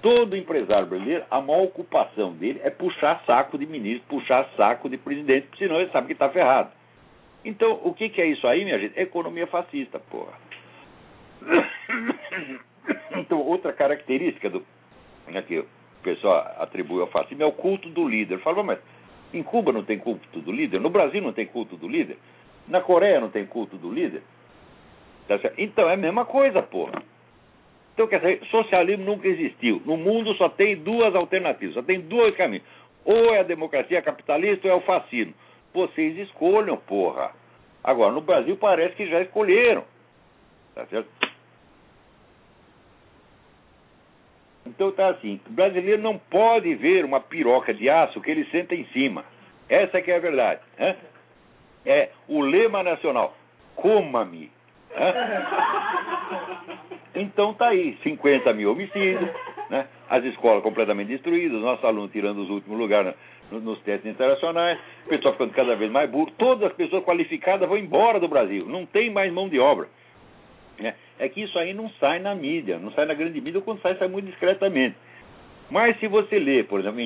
[0.00, 4.96] Todo empresário brasileiro, a maior ocupação dele é puxar saco de ministro, puxar saco de
[4.96, 6.70] presidente, senão ele sabe que está ferrado.
[7.46, 8.98] Então, o que, que, é isso aí, minha gente?
[8.98, 10.34] Economia fascista, porra.
[13.16, 14.64] Então, outra característica do
[15.26, 15.66] né, que o
[16.02, 18.38] pessoal atribui ao fascismo é o culto do líder.
[18.38, 18.78] Fala, mas
[19.34, 20.80] em Cuba não tem culto do líder?
[20.80, 22.16] No Brasil não tem culto do líder?
[22.68, 24.22] Na Coreia não tem culto do líder?
[25.26, 27.02] Tá então é a mesma coisa, porra.
[27.94, 29.82] Então, quer dizer, socialismo nunca existiu.
[29.84, 32.64] No mundo só tem duas alternativas, só tem dois caminhos.
[33.04, 35.34] Ou é a democracia capitalista ou é o fascismo.
[35.72, 37.32] Vocês escolham, porra.
[37.82, 39.84] Agora, no Brasil parece que já escolheram.
[40.74, 41.08] Tá certo?
[44.66, 48.74] Então tá assim, o brasileiro não pode ver uma piroca de aço que ele senta
[48.74, 49.24] em cima.
[49.68, 50.60] Essa que é a verdade.
[50.78, 50.96] Né?
[51.84, 53.36] É o lema nacional.
[53.76, 54.50] Coma-me.
[54.94, 55.12] Né?
[57.14, 59.30] Então tá aí, 50 mil homicídios,
[59.70, 59.86] né?
[60.10, 63.14] as escolas completamente destruídas, os nossos alunos tirando os últimos lugares
[63.50, 67.78] nos testes internacionais, o pessoal ficando cada vez mais burro, todas as pessoas qualificadas vão
[67.78, 69.88] embora do Brasil, não tem mais mão de obra.
[70.78, 73.64] É, é que isso aí não sai na mídia, não sai na grande mídia, ou
[73.64, 74.96] quando sai, sai muito discretamente.
[75.70, 77.00] Mas se você lê, por exemplo,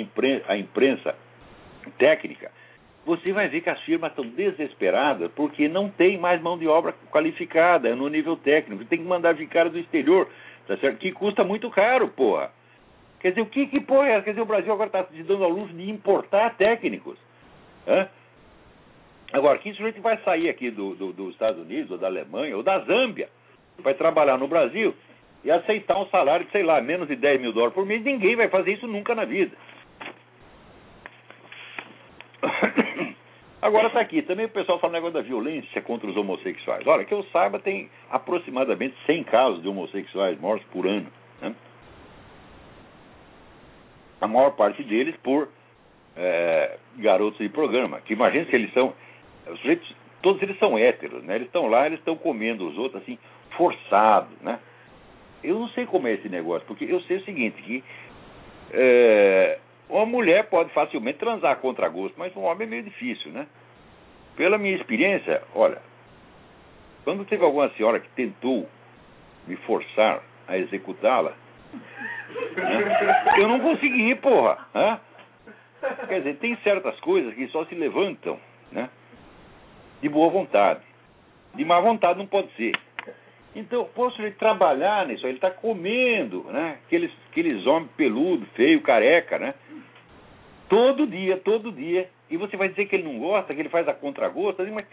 [0.49, 1.15] a imprensa
[1.99, 2.51] técnica,
[3.05, 6.95] você vai ver que as firmas estão desesperadas porque não tem mais mão de obra
[7.11, 8.85] qualificada no nível técnico.
[8.85, 10.29] Tem que mandar vir cara do exterior,
[10.67, 10.99] tá certo?
[10.99, 12.53] Que custa muito caro, porra.
[13.21, 13.81] Quer dizer, o que que?
[13.81, 17.19] Quer dizer, o Brasil agora está se dando ao luxo de importar técnicos.
[17.87, 18.09] Hã?
[19.33, 22.63] Agora, que sujeito vai sair aqui do, do, dos Estados Unidos, ou da Alemanha, ou
[22.63, 23.29] da Zâmbia,
[23.79, 24.95] vai trabalhar no Brasil
[25.45, 28.37] e aceitar um salário de, sei lá, menos de 10 mil dólares por mês, ninguém
[28.37, 29.57] vai fazer isso nunca na vida.
[33.63, 36.87] Agora está aqui, também o pessoal fala negócio da violência contra os homossexuais.
[36.87, 41.07] Olha, que eu saiba, tem aproximadamente 100 casos de homossexuais mortos por ano.
[41.41, 41.55] Né?
[44.21, 45.49] A maior parte deles por
[46.17, 48.01] é, garotos de programa.
[48.01, 48.93] Que imagina se eles são.
[49.47, 51.37] Os sujeitos, todos eles são héteros, né?
[51.37, 53.19] Eles estão lá, eles estão comendo os outros assim,
[53.57, 54.59] forçados, né?
[55.43, 57.83] Eu não sei como é esse negócio, porque eu sei o seguinte, que
[58.73, 59.59] é,
[59.89, 63.47] uma mulher pode facilmente transar contra gosto, mas um homem é meio difícil, né?
[64.37, 65.79] Pela minha experiência, olha,
[67.05, 68.69] quando teve alguma senhora que tentou
[69.47, 71.35] me forçar a executá-la,
[73.39, 74.59] eu não consegui, porra.
[76.09, 78.39] Quer dizer, tem certas coisas que só se levantam
[78.71, 78.89] né,
[80.01, 80.81] de boa vontade.
[81.55, 82.73] De má vontade não pode ser.
[83.55, 86.79] Então, posso ele trabalhar nisso, ele está comendo, né?
[86.87, 89.55] Aqueles, aqueles homens peludos, feio, careca, né?
[90.69, 92.09] Todo dia, todo dia.
[92.31, 94.87] E você vai dizer que ele não gosta, que ele faz a contragosto, mas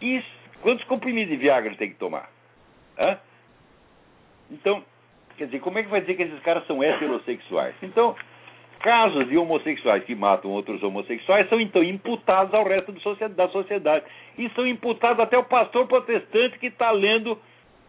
[0.00, 0.28] isso,
[0.60, 2.28] quantos comprimidos de Viagra ele tem que tomar?
[2.98, 3.16] Hã?
[4.50, 4.84] Então,
[5.36, 7.74] quer dizer, como é que vai dizer que esses caras são heterossexuais?
[7.82, 8.16] Então,
[8.80, 12.92] casos de homossexuais que matam outros homossexuais são então imputados ao resto
[13.30, 14.04] da sociedade.
[14.36, 17.38] E são imputados até o pastor protestante que está lendo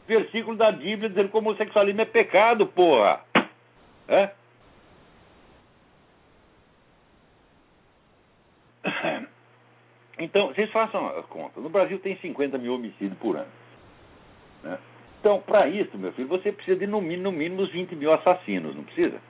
[0.07, 3.21] versículo da Bíblia dizendo que homossexualismo é pecado, porra.
[4.07, 4.29] É?
[10.19, 11.59] Então, vocês façam a conta.
[11.59, 13.51] No Brasil tem 50 mil homicídios por ano.
[14.63, 14.77] Né?
[15.23, 18.11] Então, para isso, meu filho, você precisa de no mínimo, no mínimo uns 20 mil
[18.11, 19.21] assassinos, não precisa?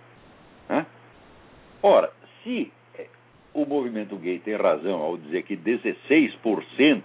[0.68, 0.88] Né?
[1.84, 2.12] Ora,
[2.44, 2.74] se
[3.54, 7.04] o movimento gay tem razão ao dizer que 16%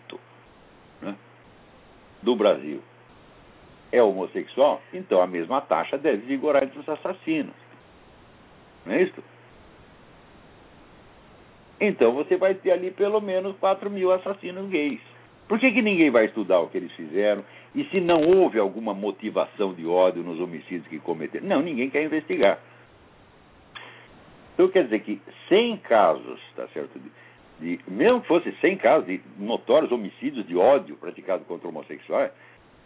[1.03, 1.14] né,
[2.22, 2.82] do Brasil
[3.93, 7.55] é homossexual, então a mesma taxa deve vigorar entre os assassinos.
[8.86, 9.22] Não é isso?
[11.78, 15.03] Então você vai ter ali pelo menos 4 mil assassinos gays.
[15.47, 17.45] Por que, que ninguém vai estudar o que eles fizeram?
[17.78, 21.46] E se não houve alguma motivação de ódio nos homicídios que cometeram?
[21.46, 22.58] Não, ninguém quer investigar.
[24.52, 26.98] Então quer dizer que 100 casos, tá certo?
[26.98, 32.32] De, de, mesmo que fosse 100 casos de notórios homicídios de ódio praticados contra homossexuais,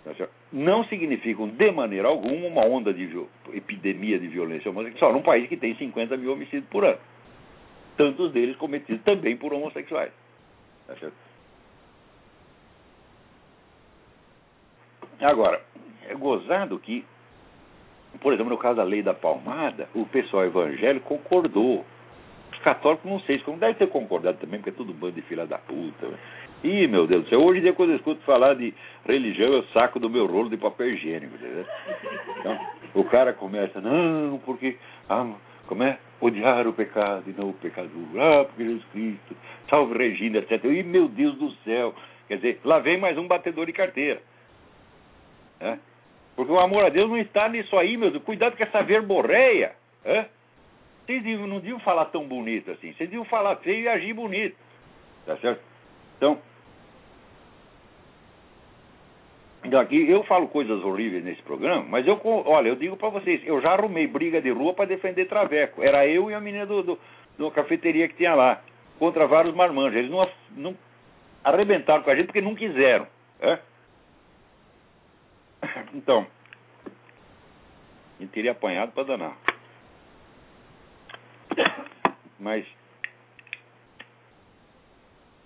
[0.04, 3.08] tá não significam de maneira alguma uma onda de
[3.54, 6.98] epidemia de violência homossexual num país que tem 50 mil homicídios por ano
[7.96, 10.12] tantos deles cometidos também por homossexuais.
[10.86, 11.14] Tá certo?
[15.22, 15.60] Agora,
[16.08, 17.04] é gozado que,
[18.20, 21.84] por exemplo, no caso da lei da palmada, o pessoal evangélico concordou.
[22.52, 25.46] Os católicos não sei como deve ter concordado também, porque é tudo bando de filha
[25.46, 26.08] da puta.
[26.62, 28.72] Ih, meu Deus do céu, hoje em dia quando eu escuto falar de
[29.04, 31.34] religião, eu saco do meu rolo de papel higiênico.
[32.38, 32.58] Então,
[32.94, 34.76] o cara começa, não, porque
[35.08, 35.32] ah,
[35.66, 35.98] como é?
[36.20, 37.90] Odiar o pecado e não o pecador.
[38.16, 39.36] Ah, porque Jesus Cristo,
[39.68, 40.62] salve Regina, etc.
[40.64, 41.94] E meu Deus do céu.
[42.28, 44.20] Quer dizer, lá vem mais um batedor de carteira.
[45.62, 45.78] É?
[46.34, 48.24] Porque o amor a Deus não está nisso aí, meu Deus.
[48.24, 49.72] Cuidado com essa verborreia.
[50.04, 50.26] É?
[51.06, 52.92] Vocês não deviam falar tão bonito assim.
[52.92, 54.56] Vocês deviam falar feio e agir bonito.
[55.24, 55.60] Tá certo?
[56.16, 56.38] Então,
[59.64, 63.40] Então aqui eu falo coisas horríveis nesse programa, mas eu, olha, eu digo para vocês,
[63.46, 65.82] eu já arrumei briga de rua para defender Traveco.
[65.82, 66.98] Era eu e a menina do, do,
[67.38, 68.60] do cafeteria que tinha lá,
[68.98, 69.96] contra vários marmanjos.
[69.96, 70.76] Eles não, não
[71.44, 73.06] arrebentaram com a gente porque não quiseram.
[73.40, 73.58] É?
[75.92, 76.26] Então,
[78.22, 79.36] gente teria apanhado para danar.
[82.38, 82.66] Mas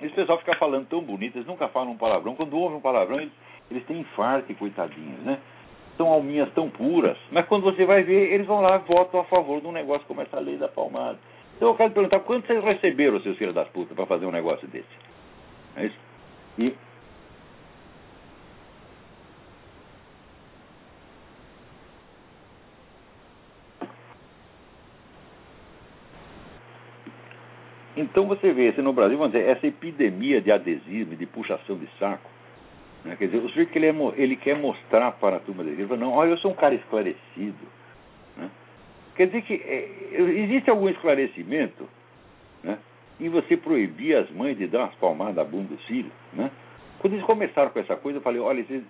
[0.00, 2.34] Esse pessoal fica falando tão bonito, eles nunca falam um palavrão.
[2.34, 3.32] Quando ouvem um palavrão, eles,
[3.70, 5.38] eles têm infarto, coitadinhos, né?
[5.96, 7.16] São alminhas tão puras.
[7.32, 10.20] Mas quando você vai ver, eles vão lá votam a favor de um negócio como
[10.20, 11.18] essa lei da palmada.
[11.56, 14.68] Então eu quero perguntar, quanto vocês receberam, seus filhos das putas, para fazer um negócio
[14.68, 14.86] desse?
[15.76, 15.98] É isso?
[16.58, 16.74] E
[27.96, 31.88] Então você vê, se no Brasil, vamos dizer, essa epidemia de adesivo, de puxação de
[31.98, 32.30] saco,
[33.04, 33.16] né?
[33.16, 35.88] quer dizer, o sujeito que ele, é, ele, quer mostrar para a turma dele, ele
[35.88, 37.66] fala, não, olha, eu sou um cara esclarecido.
[38.36, 38.50] Né?
[39.14, 41.88] Quer dizer que é, existe algum esclarecimento
[42.62, 42.78] né,
[43.18, 46.50] em você proibir as mães de dar umas palmadas à bunda dos filhos, né?
[46.98, 48.82] Quando eles começaram com essa coisa, eu falei, olha, esses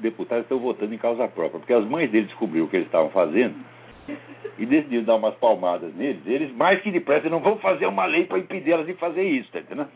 [0.00, 3.10] deputados estão votando em causa própria, porque as mães deles descobriram o que eles estavam
[3.10, 3.54] fazendo
[4.58, 8.26] e decidiram dar umas palmadas neles, eles mais que depressa não vão fazer uma lei
[8.26, 9.90] para impedir elas de fazer isso, tá entendendo?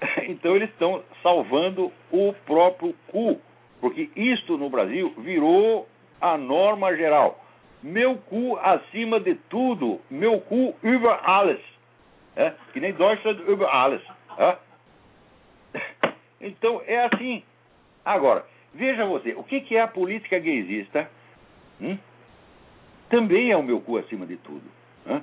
[0.28, 3.38] Então eles estão salvando o próprio cu,
[3.80, 5.86] porque isto no Brasil virou
[6.20, 7.44] a norma geral.
[7.82, 11.60] Meu cu acima de tudo, meu cu über alles.
[12.36, 12.52] É?
[12.72, 14.02] Que nem Deutschland über alles.
[14.38, 14.56] É?
[16.40, 17.42] Então é assim.
[18.02, 21.06] Agora, veja você, o que, que é a política gaysista?
[21.78, 21.98] Hum?
[23.10, 24.62] Também é o meu cu acima de tudo.
[25.04, 25.22] Né?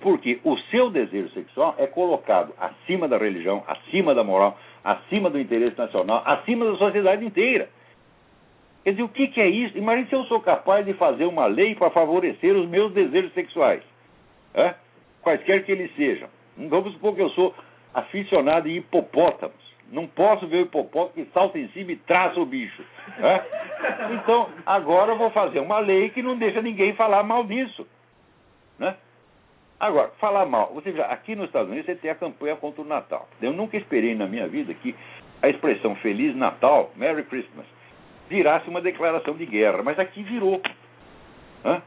[0.00, 5.38] Porque o seu desejo sexual é colocado acima da religião, acima da moral, acima do
[5.38, 7.68] interesse nacional, acima da sociedade inteira.
[8.84, 9.76] Quer dizer, o que, que é isso?
[9.76, 13.82] Imagine se eu sou capaz de fazer uma lei para favorecer os meus desejos sexuais,
[14.54, 14.74] é?
[15.22, 16.28] quaisquer que eles sejam.
[16.56, 17.54] Vamos supor que eu sou
[17.94, 19.73] aficionado em hipopótamos.
[19.90, 22.82] Não posso ver o hipopótamo que salta em cima e traça o bicho.
[23.18, 23.44] Né?
[24.12, 27.86] Então, agora eu vou fazer uma lei que não deixa ninguém falar mal disso.
[28.78, 28.96] Né?
[29.78, 30.72] Agora, falar mal.
[30.74, 33.28] Você já, aqui nos Estados Unidos você tem a campanha contra o Natal.
[33.40, 34.94] Eu nunca esperei na minha vida que
[35.42, 37.66] a expressão Feliz Natal, Merry Christmas,
[38.28, 39.82] virasse uma declaração de guerra.
[39.82, 40.60] Mas aqui virou.
[41.62, 41.82] Né?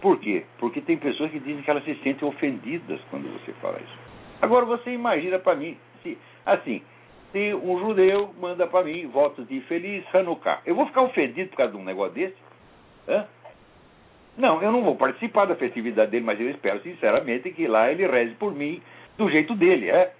[0.00, 0.44] Por quê?
[0.58, 3.98] Porque tem pessoas que dizem que elas se sentem ofendidas quando você fala isso.
[4.40, 6.16] Agora você imagina para mim, se,
[6.52, 6.82] assim,
[7.32, 11.56] se um judeu manda para mim votos de Feliz Hanukkah, eu vou ficar ofendido por
[11.56, 12.36] causa de um negócio desse?
[13.08, 13.26] Hã?
[14.36, 18.06] Não, eu não vou participar da festividade dele, mas eu espero sinceramente que lá ele
[18.06, 18.82] reze por mim
[19.18, 20.12] do jeito dele, é?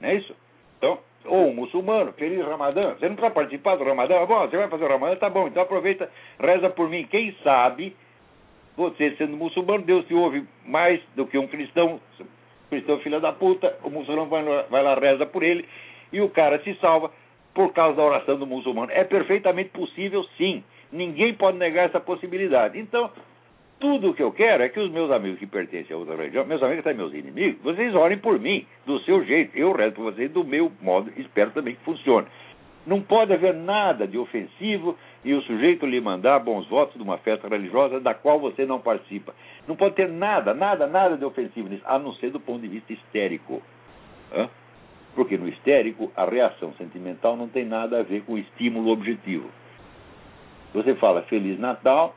[0.00, 0.34] Não é isso?
[0.76, 2.94] Então, ou um muçulmano, feliz Ramadã.
[2.94, 4.24] Você não precisa participar do Ramadã?
[4.26, 6.10] Bom, você vai fazer o Ramadã, tá bom, então aproveita,
[6.40, 7.06] reza por mim.
[7.06, 7.94] Quem sabe,
[8.76, 12.00] você sendo muçulmano, Deus te ouve mais do que um cristão
[12.68, 15.64] cristão filho da puta, o muçulmano vai, vai lá, reza por ele,
[16.12, 17.10] e o cara se salva
[17.54, 18.92] por causa da oração do muçulmano.
[18.92, 20.62] É perfeitamente possível, sim.
[20.92, 22.78] Ninguém pode negar essa possibilidade.
[22.78, 23.10] Então,
[23.80, 26.44] tudo o que eu quero é que os meus amigos que pertencem a outra religião,
[26.44, 29.56] meus amigos até meus inimigos, vocês orem por mim, do seu jeito.
[29.56, 32.26] Eu rezo por vocês do meu modo, espero também que funcione.
[32.86, 37.18] Não pode haver nada de ofensivo e o sujeito lhe mandar bons votos de uma
[37.18, 39.34] festa religiosa da qual você não participa.
[39.68, 42.68] Não pode ter nada, nada, nada de ofensivo nisso, a não ser do ponto de
[42.68, 43.62] vista histérico.
[44.32, 44.48] Hã?
[45.14, 49.50] Porque no histérico, a reação sentimental não tem nada a ver com o estímulo objetivo.
[50.72, 52.16] Você fala Feliz Natal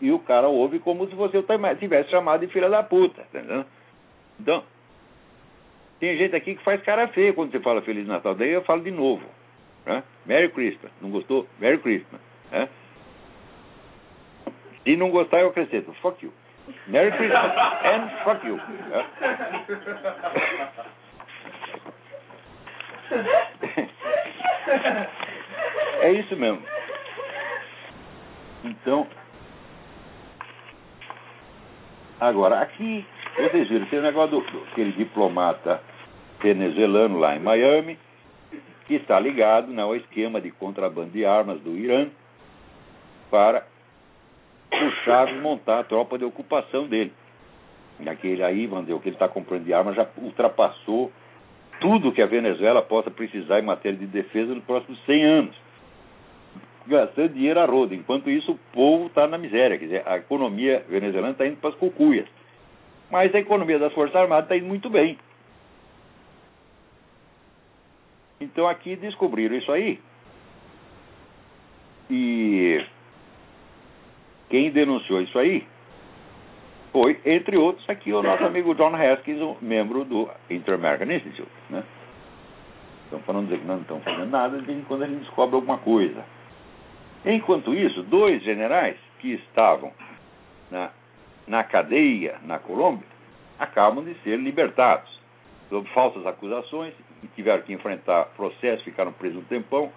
[0.00, 1.44] e o cara ouve como se você
[1.80, 3.22] tivesse chamado de filha da puta.
[3.22, 3.64] Entendeu?
[4.38, 4.62] Então,
[5.98, 8.36] tem gente aqui que faz cara feia quando você fala Feliz Natal.
[8.36, 9.24] Daí eu falo de novo.
[9.84, 10.04] Né?
[10.24, 10.92] Merry Christmas.
[11.00, 11.48] Não gostou?
[11.58, 12.20] Merry Christmas.
[12.52, 12.68] Né?
[14.84, 15.92] Se não gostar, eu acrescento.
[15.94, 16.32] Fuck you.
[16.86, 17.52] Merry Christmas
[17.84, 18.60] and fuck you.
[26.00, 26.62] É isso mesmo.
[28.64, 29.06] Então,
[32.20, 33.04] agora, aqui,
[33.36, 35.82] vocês viram, tem o negócio do, do, aquele diplomata
[36.40, 37.98] venezuelano lá em Miami,
[38.86, 42.08] que está ligado né, ao esquema de contrabando de armas do Irã
[43.30, 43.64] para
[44.78, 47.12] puxar e montar a tropa de ocupação dele.
[48.06, 51.12] Aquele aí, o que ele está comprando de armas já ultrapassou
[51.80, 55.56] tudo que a Venezuela possa precisar em matéria de defesa nos próximos 100 anos.
[56.86, 57.94] Gastando dinheiro a roda.
[57.94, 59.78] Enquanto isso, o povo está na miséria.
[59.78, 62.26] Quer dizer, a economia venezuelana está indo para as cucuias.
[63.10, 65.16] Mas a economia das Forças Armadas está indo muito bem.
[68.40, 70.00] Então aqui descobriram isso aí.
[72.10, 72.84] E
[74.52, 75.66] quem denunciou isso aí
[76.92, 81.50] foi, entre outros, aqui o nosso amigo John Haskins, um membro do Inter-American Institute.
[81.70, 81.82] Né?
[83.04, 85.78] Estão falando que não estão fazendo nada, de vez em quando a gente descobre alguma
[85.78, 86.22] coisa.
[87.24, 89.90] Enquanto isso, dois generais que estavam
[90.70, 90.90] na,
[91.46, 93.06] na cadeia na Colômbia
[93.58, 95.18] acabam de ser libertados.
[95.70, 96.92] sob falsas acusações,
[97.22, 99.90] e tiveram que enfrentar processo, ficaram presos um tempão.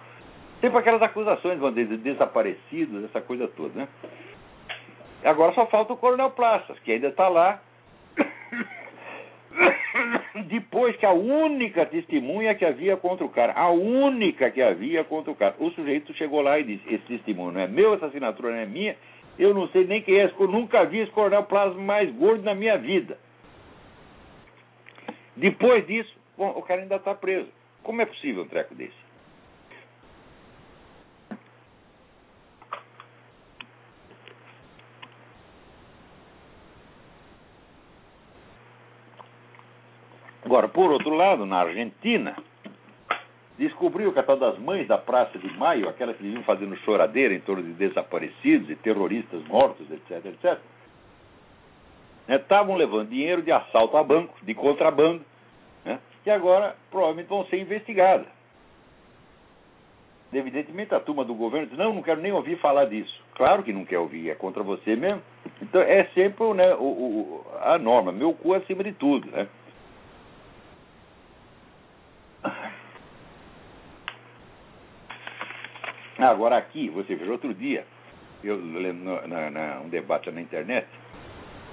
[0.62, 3.88] Sempre aquelas acusações de desaparecidos, essa coisa toda, né?
[5.26, 7.60] Agora só falta o Coronel Praças, que ainda está lá.
[10.46, 15.32] Depois que a única testemunha que havia contra o cara, a única que havia contra
[15.32, 18.52] o cara, o sujeito chegou lá e disse: Esse testemunho não é meu, essa assinatura
[18.52, 18.96] não é minha,
[19.36, 22.54] eu não sei nem quem é, eu nunca vi esse Coronel Praças mais gordo na
[22.54, 23.18] minha vida.
[25.34, 27.48] Depois disso, bom, o cara ainda está preso.
[27.82, 29.05] Como é possível um treco desse?
[40.56, 42.34] Agora, por outro lado, na Argentina,
[43.58, 47.34] descobriu que a tal das mães da Praça de Maio, aquelas que viviam fazendo choradeira
[47.34, 50.58] em torno de desaparecidos e terroristas mortos, etc, etc,
[52.26, 55.22] estavam né, levando dinheiro de assalto a banco, de contrabando,
[55.84, 58.28] né, que agora provavelmente vão ser investigadas.
[60.32, 63.22] Evidentemente a turma do governo diz, não, não quero nem ouvir falar disso.
[63.34, 65.20] Claro que não quer ouvir, é contra você mesmo.
[65.60, 69.30] Então é sempre né, o, o, a norma, meu cu acima de tudo.
[69.30, 69.46] Né?
[72.46, 72.70] Ah,
[76.24, 77.84] agora aqui, você viu outro dia,
[78.42, 80.86] eu lendo na, na, um debate na internet,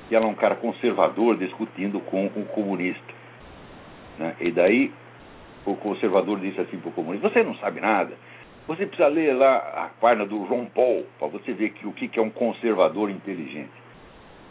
[0.09, 3.13] que era um cara conservador discutindo com um comunista.
[4.17, 4.35] Né?
[4.39, 4.91] E daí
[5.65, 8.13] o conservador disse assim para o comunista, você não sabe nada,
[8.67, 12.07] você precisa ler lá a página do João Paul, para você ver que, o que,
[12.07, 13.71] que é um conservador inteligente.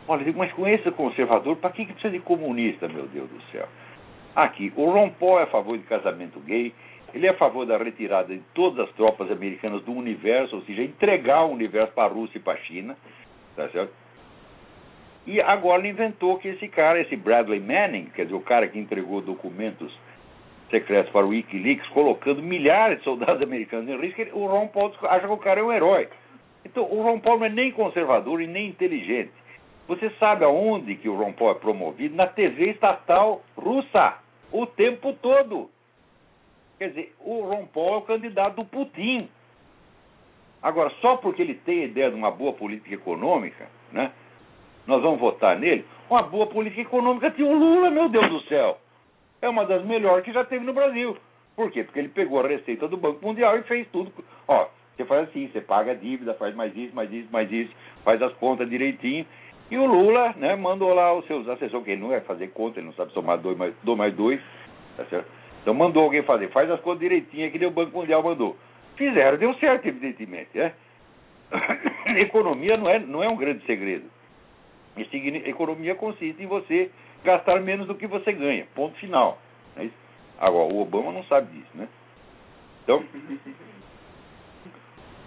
[0.07, 3.40] Olha, digo, mas com esse conservador, para que, que precisa de comunista, meu Deus do
[3.51, 3.66] céu?
[4.34, 6.74] Aqui, o Ron Paul é a favor de casamento gay,
[7.14, 10.82] ele é a favor da retirada de todas as tropas americanas do universo, ou seja,
[10.82, 12.96] entregar o universo para a Rússia e para a China,
[13.56, 13.92] tá certo?
[15.26, 18.78] E agora ele inventou que esse cara, esse Bradley Manning, quer dizer, o cara que
[18.78, 19.96] entregou documentos
[20.70, 25.26] secretos para o Wikileaks, colocando milhares de soldados americanos em risco, o Ron Paul acha
[25.26, 26.08] que o cara é um herói.
[26.64, 29.32] Então, o Ron Paul não é nem conservador e nem inteligente.
[29.86, 32.16] Você sabe aonde que o Ron Paul é promovido?
[32.16, 34.16] Na TV estatal russa,
[34.50, 35.70] o tempo todo.
[36.82, 39.28] Quer dizer, o Ron Paul é o candidato do Putin.
[40.60, 44.10] Agora, só porque ele tem a ideia de uma boa política econômica, né?
[44.84, 45.84] Nós vamos votar nele.
[46.10, 48.78] Uma boa política econômica tinha o Lula, meu Deus do céu.
[49.40, 51.16] É uma das melhores que já teve no Brasil.
[51.54, 51.84] Por quê?
[51.84, 54.12] Porque ele pegou a receita do Banco Mundial e fez tudo.
[54.48, 54.66] Ó,
[54.96, 57.72] você faz assim, você paga a dívida, faz mais isso, mais isso, mais isso,
[58.02, 59.24] faz as contas direitinho.
[59.70, 62.80] E o Lula, né, mandou lá os seus assessores, que ele não vai fazer conta,
[62.80, 64.40] ele não sabe somar dois mais dois, mais dois
[64.96, 65.41] tá certo?
[65.62, 68.56] Então mandou alguém fazer, faz as coisas direitinho que nem o Banco Mundial mandou.
[68.96, 70.50] Fizeram, deu certo, evidentemente.
[70.54, 70.72] Né?
[72.20, 74.04] economia não é, não é um grande segredo.
[75.46, 76.90] economia consiste em você
[77.24, 78.66] gastar menos do que você ganha.
[78.74, 79.38] Ponto final.
[79.76, 79.88] É
[80.38, 81.88] Agora, o Obama não sabe disso, né?
[82.82, 83.04] Então,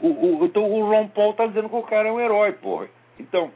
[0.02, 2.88] o, o, então o Ron Paul está dizendo que o cara é um herói, porra.
[3.18, 3.50] Então,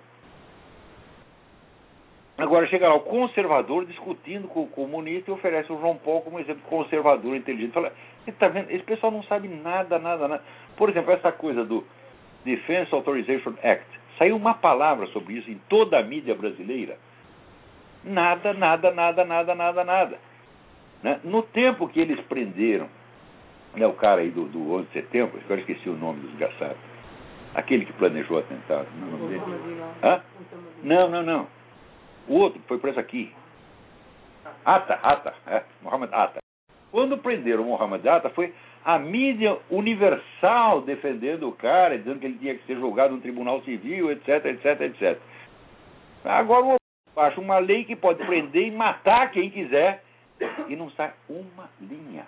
[2.39, 6.39] Agora chega lá o conservador discutindo com o comunista e oferece o João Paulo como
[6.39, 7.73] exemplo conservador inteligente.
[7.73, 7.91] Fala,
[8.39, 8.71] tá vendo?
[8.71, 10.43] Esse pessoal não sabe nada, nada, nada.
[10.77, 11.85] Por exemplo, essa coisa do
[12.45, 13.99] Defense Authorization Act.
[14.17, 16.97] Saiu uma palavra sobre isso em toda a mídia brasileira.
[18.05, 20.19] Nada, nada, nada, nada, nada, nada.
[21.03, 21.19] Né?
[21.25, 22.87] No tempo que eles prenderam
[23.75, 26.77] né, o cara aí do, do 11 de setembro, eu esqueci o nome dos desgraçado.
[27.53, 28.87] Aquele que planejou o atentado.
[28.95, 30.21] Não, é?
[30.83, 31.58] Não, não, não.
[32.27, 33.33] O outro foi preso aqui.
[34.65, 36.39] Ata, Ata, é, Muhammad Ata.
[36.91, 38.53] Quando prenderam o Muhammad Ata, foi
[38.83, 43.61] a mídia universal defendendo o cara, dizendo que ele tinha que ser julgado no tribunal
[43.63, 45.19] civil, etc, etc, etc.
[46.23, 46.79] Agora o
[47.19, 50.03] acha uma lei que pode prender e matar quem quiser
[50.67, 52.25] e não sai uma linha.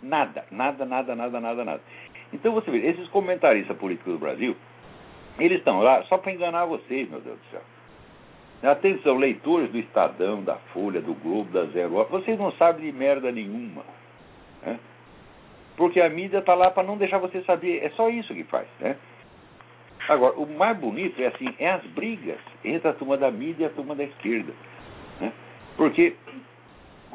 [0.00, 1.80] Nada, nada, nada, nada, nada, nada.
[2.32, 4.56] Então você vê, esses comentaristas políticos do Brasil,
[5.38, 7.62] eles estão lá só para enganar vocês, meu Deus do céu.
[8.62, 12.92] Atenção, leitores do Estadão, da Folha, do Globo, da Zero Hora, vocês não sabem de
[12.96, 13.84] merda nenhuma.
[14.62, 14.80] Né?
[15.76, 17.84] Porque a mídia está lá para não deixar você saber.
[17.84, 18.66] É só isso que faz.
[18.80, 18.96] Né?
[20.08, 23.66] Agora, o mais bonito é assim, é as brigas entre a turma da mídia e
[23.66, 24.52] a turma da esquerda.
[25.20, 25.32] Né?
[25.76, 26.16] Porque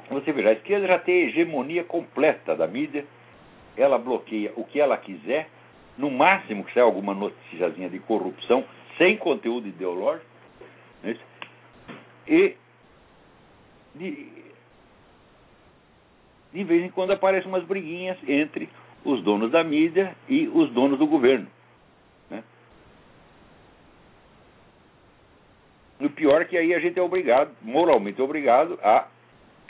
[0.09, 3.05] você verá, a esquerda já tem a hegemonia completa da mídia,
[3.75, 5.49] ela bloqueia o que ela quiser,
[5.97, 8.63] no máximo que sai alguma noticiazinha de corrupção,
[8.97, 10.25] sem conteúdo ideológico.
[11.01, 11.17] Né?
[12.27, 12.55] E
[13.95, 14.31] de,
[16.53, 18.69] de vez em quando aparecem umas briguinhas entre
[19.03, 21.47] os donos da mídia e os donos do governo.
[22.29, 22.43] Né?
[25.99, 29.07] O pior é que aí a gente é obrigado, moralmente obrigado, a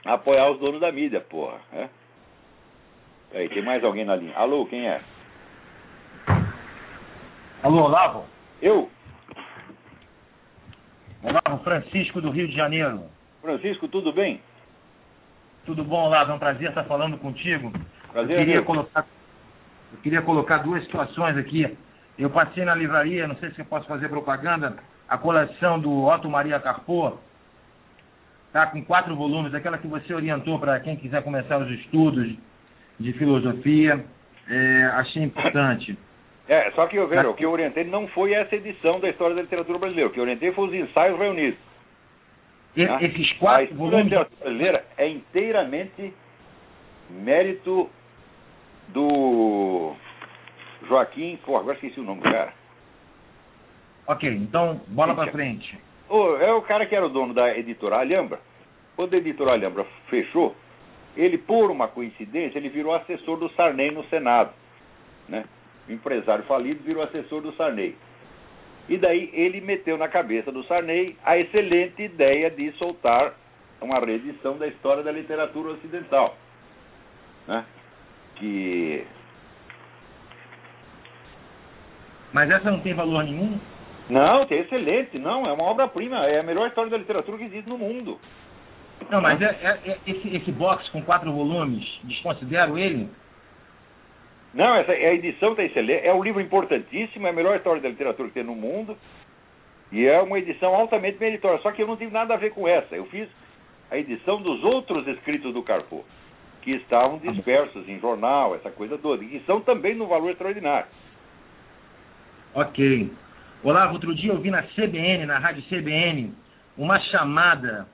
[0.05, 1.59] apoiar os donos da mídia, porra.
[1.73, 1.89] É?
[3.33, 4.35] Aí, tem mais alguém na linha.
[4.35, 5.01] Alô, quem é?
[7.63, 8.25] Alô, Olavo?
[8.61, 8.89] Eu?
[11.23, 13.05] Olavo, Francisco do Rio de Janeiro.
[13.41, 14.41] Francisco, tudo bem?
[15.65, 16.31] Tudo bom, Olavo?
[16.31, 17.71] É um prazer estar falando contigo.
[18.11, 19.05] Prazer eu é queria colocar
[19.93, 21.77] eu queria colocar duas situações aqui.
[22.17, 24.75] Eu passei na livraria, não sei se eu posso fazer propaganda,
[25.07, 27.19] a coleção do Otto Maria Carpo,
[28.51, 32.35] tá com quatro volumes, aquela que você orientou para quem quiser começar os estudos
[32.99, 34.03] de filosofia.
[34.49, 35.97] É, achei importante.
[36.47, 39.35] É, só que eu vejo, o que eu orientei não foi essa edição da história
[39.35, 40.09] da literatura brasileira.
[40.09, 41.57] O que eu orientei foi os ensaios reunidos.
[42.75, 43.01] E- tá?
[43.01, 44.03] Esses A quatro história da volumes.
[44.05, 46.13] literatura brasileira é inteiramente
[47.09, 47.89] mérito
[48.89, 49.93] do
[50.87, 51.39] Joaquim.
[51.45, 52.53] Pô, agora esqueci o nome do cara.
[54.07, 55.77] Ok, então bola para frente.
[56.09, 58.39] Ô, é o cara que era o dono da editora Alhambra.
[58.97, 60.53] Quando a editora Alhambra fechou,
[61.15, 64.51] ele, por uma coincidência, ele virou assessor do Sarney no Senado.
[65.29, 65.45] Né?
[65.87, 67.95] O empresário falido virou assessor do Sarney.
[68.89, 73.33] E daí ele meteu na cabeça do Sarney a excelente ideia de soltar
[73.81, 76.37] uma reedição da história da literatura ocidental.
[77.47, 77.65] Né?
[78.35, 79.05] Que
[82.33, 83.59] Mas essa não tem valor nenhum?
[84.09, 87.69] Não, é excelente, não, é uma obra-prima, é a melhor história da literatura que existe
[87.69, 88.19] no mundo.
[89.09, 93.09] Não, mas é, é- é- esse, esse box com quatro volumes, desconsidero ele?
[94.53, 97.89] Não, essa, a edição está excelente, é um livro importantíssimo, é a melhor história da
[97.89, 98.95] literatura que tem no mundo,
[99.91, 102.67] e é uma edição altamente meritória, só que eu não tive nada a ver com
[102.67, 103.27] essa, eu fiz
[103.89, 106.05] a edição dos outros escritos do Carpo,
[106.61, 110.87] que estavam dispersos em jornal, essa coisa toda, e que são também no valor extraordinário.
[112.53, 113.11] Ok.
[113.63, 116.33] Olavo, outro dia eu vi na CBN, na rádio CBN,
[116.77, 117.87] uma chamada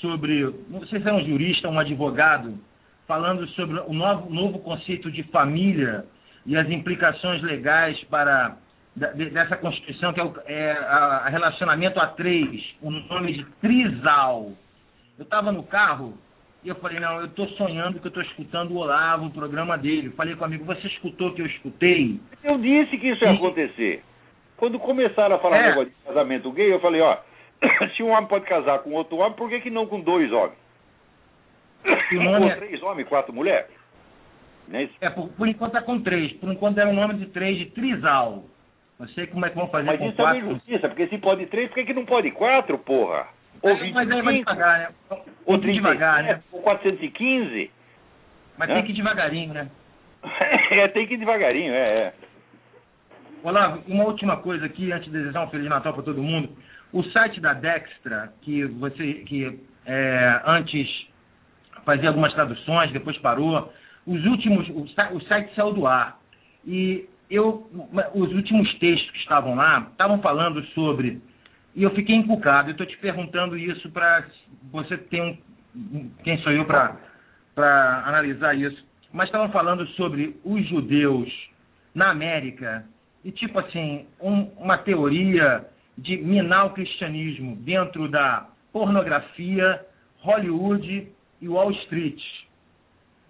[0.00, 2.58] sobre, não sei se era um jurista, um advogado,
[3.06, 6.04] falando sobre o novo, novo conceito de família
[6.46, 8.56] e as implicações legais para
[8.96, 14.52] dessa Constituição, que é, o é a, relacionamento a três, o nome de Trisal.
[15.18, 16.16] Eu estava no carro
[16.62, 19.76] e eu falei, não, eu estou sonhando que eu estou escutando o Olavo, o programa
[19.76, 20.10] dele.
[20.10, 22.20] Falei com o amigo, você escutou o que eu escutei?
[22.42, 24.02] Eu disse que isso ia acontecer.
[24.56, 25.68] Quando começaram a falar É.
[25.70, 27.18] negócio de casamento gay, eu falei, ó,
[27.96, 30.63] se um homem pode casar com outro homem, por que, que não com dois homens?
[32.10, 33.70] E o nome Ou é- três homens, quatro mulheres?
[34.72, 34.94] É isso?
[35.00, 36.32] É, por, por enquanto é com três.
[36.34, 38.44] Por enquanto era o nome de três de Trisal.
[38.98, 40.50] Não sei como é que vão fazer Mas com isso é uma quatro.
[40.50, 43.26] injustiça, porque se pode três, por que, que não pode quatro, porra?
[43.60, 44.88] Ou É, mas aí vai 25, devagar, né?
[45.44, 46.42] ou Tem que ir devagar, 37, né?
[46.52, 47.70] ou 415.
[48.56, 48.74] Mas É.
[48.74, 49.68] tem que ir devagarinho, né?
[50.70, 52.14] é, tem que ir devagarinho, é, é.
[53.42, 56.48] Olavo, uma última coisa aqui, antes de desejar um Feliz Natal para todo mundo.
[56.92, 60.88] O site da Dextra, que você que é, antes
[61.84, 63.72] fazia algumas traduções, depois parou,
[64.06, 66.18] os últimos, o, o site saiu do ar.
[66.66, 67.66] E eu,
[68.14, 71.20] os últimos textos que estavam lá estavam falando sobre.
[71.74, 72.68] E eu fiquei encucado.
[72.68, 74.24] Eu estou te perguntando isso para
[74.70, 76.10] você ter um.
[76.22, 78.84] Quem sou eu para analisar isso?
[79.12, 81.28] Mas estavam falando sobre os judeus
[81.94, 82.84] na América
[83.24, 85.64] e tipo assim um- uma teoria
[85.96, 89.80] de minar o cristianismo dentro da pornografia,
[90.20, 91.08] Hollywood
[91.40, 92.20] e Wall Street,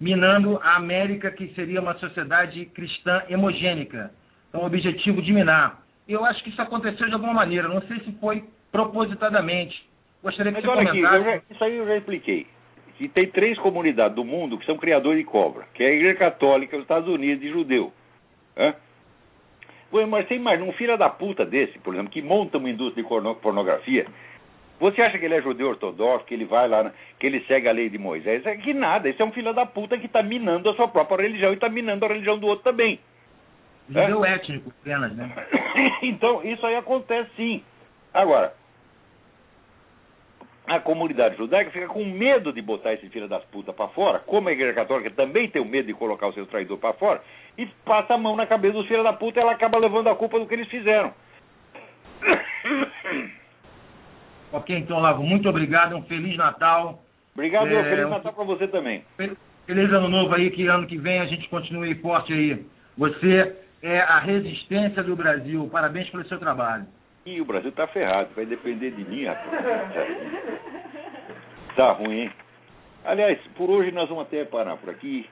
[0.00, 4.12] minando a América que seria uma sociedade cristã hemogênica.
[4.48, 5.82] Então, o objetivo de minar.
[6.06, 7.66] Eu acho que isso aconteceu de alguma maneira.
[7.68, 9.88] Não sei se foi propositadamente.
[10.22, 11.16] Gostaria que Mas você olha aqui, comentasse.
[11.16, 12.46] eu já- isso aí eu já expliquei.
[12.96, 16.16] Que tem três comunidades do mundo que são criadores de cobra, que é a Igreja
[16.18, 17.92] Católica, os Estados Unidos e judeu.
[18.56, 18.74] Hã?
[20.08, 23.08] Mas tem mais um filho da puta desse, por exemplo, que monta uma indústria de
[23.08, 24.06] porno- pornografia.
[24.80, 27.72] Você acha que ele é judeu ortodoxo, que ele vai lá, que ele segue a
[27.72, 28.44] lei de Moisés?
[28.44, 31.22] É que nada, esse é um filho da puta que está minando a sua própria
[31.22, 32.98] religião e está minando a religião do outro também.
[33.88, 35.30] Judeu étnico apenas, né?
[36.02, 37.62] então, isso aí acontece sim.
[38.12, 38.54] Agora,
[40.66, 44.48] a comunidade judaica fica com medo de botar esse filho das putas para fora, como
[44.48, 47.22] a igreja católica também tem o medo de colocar o seu traidor para fora,
[47.58, 50.16] e passa a mão na cabeça dos filhos da puta e ela acaba levando a
[50.16, 51.12] culpa do que eles fizeram.
[54.54, 57.02] Ok, então, Lago, muito obrigado, um Feliz Natal.
[57.34, 58.34] Obrigado, é, Feliz Natal um...
[58.36, 59.04] para você também.
[59.66, 62.64] Feliz Ano Novo aí, que ano que vem a gente continue forte aí.
[62.96, 65.68] Você é a resistência do Brasil.
[65.72, 66.86] Parabéns pelo seu trabalho.
[67.26, 69.50] E o Brasil tá ferrado, vai depender de mim, rapaz.
[71.74, 72.30] Tá ruim, hein?
[73.04, 75.28] Aliás, por hoje nós vamos até parar por aqui.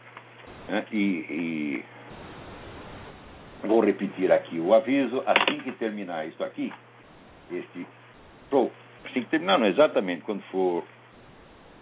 [0.69, 0.85] Né?
[0.91, 0.97] E,
[1.31, 1.85] e,
[3.65, 5.23] vou repetir aqui o aviso.
[5.25, 6.73] Assim que terminar isso aqui,
[7.53, 7.87] este
[8.51, 8.73] show,
[9.13, 10.83] 5 terminar, não, exatamente quando for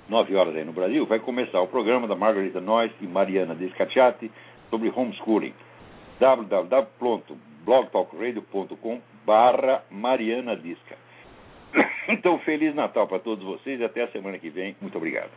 [0.08, 4.28] nove horas aí no Brasil, vai começar o programa da Margarita Noyes e Mariana Descacciati
[4.68, 5.54] sobre homeschooling.
[6.18, 10.96] www.blogtalkradio.com barra Mariana Disca.
[12.08, 14.74] Então, Feliz Natal para todos vocês e até a semana que vem.
[14.80, 15.30] Muito obrigado.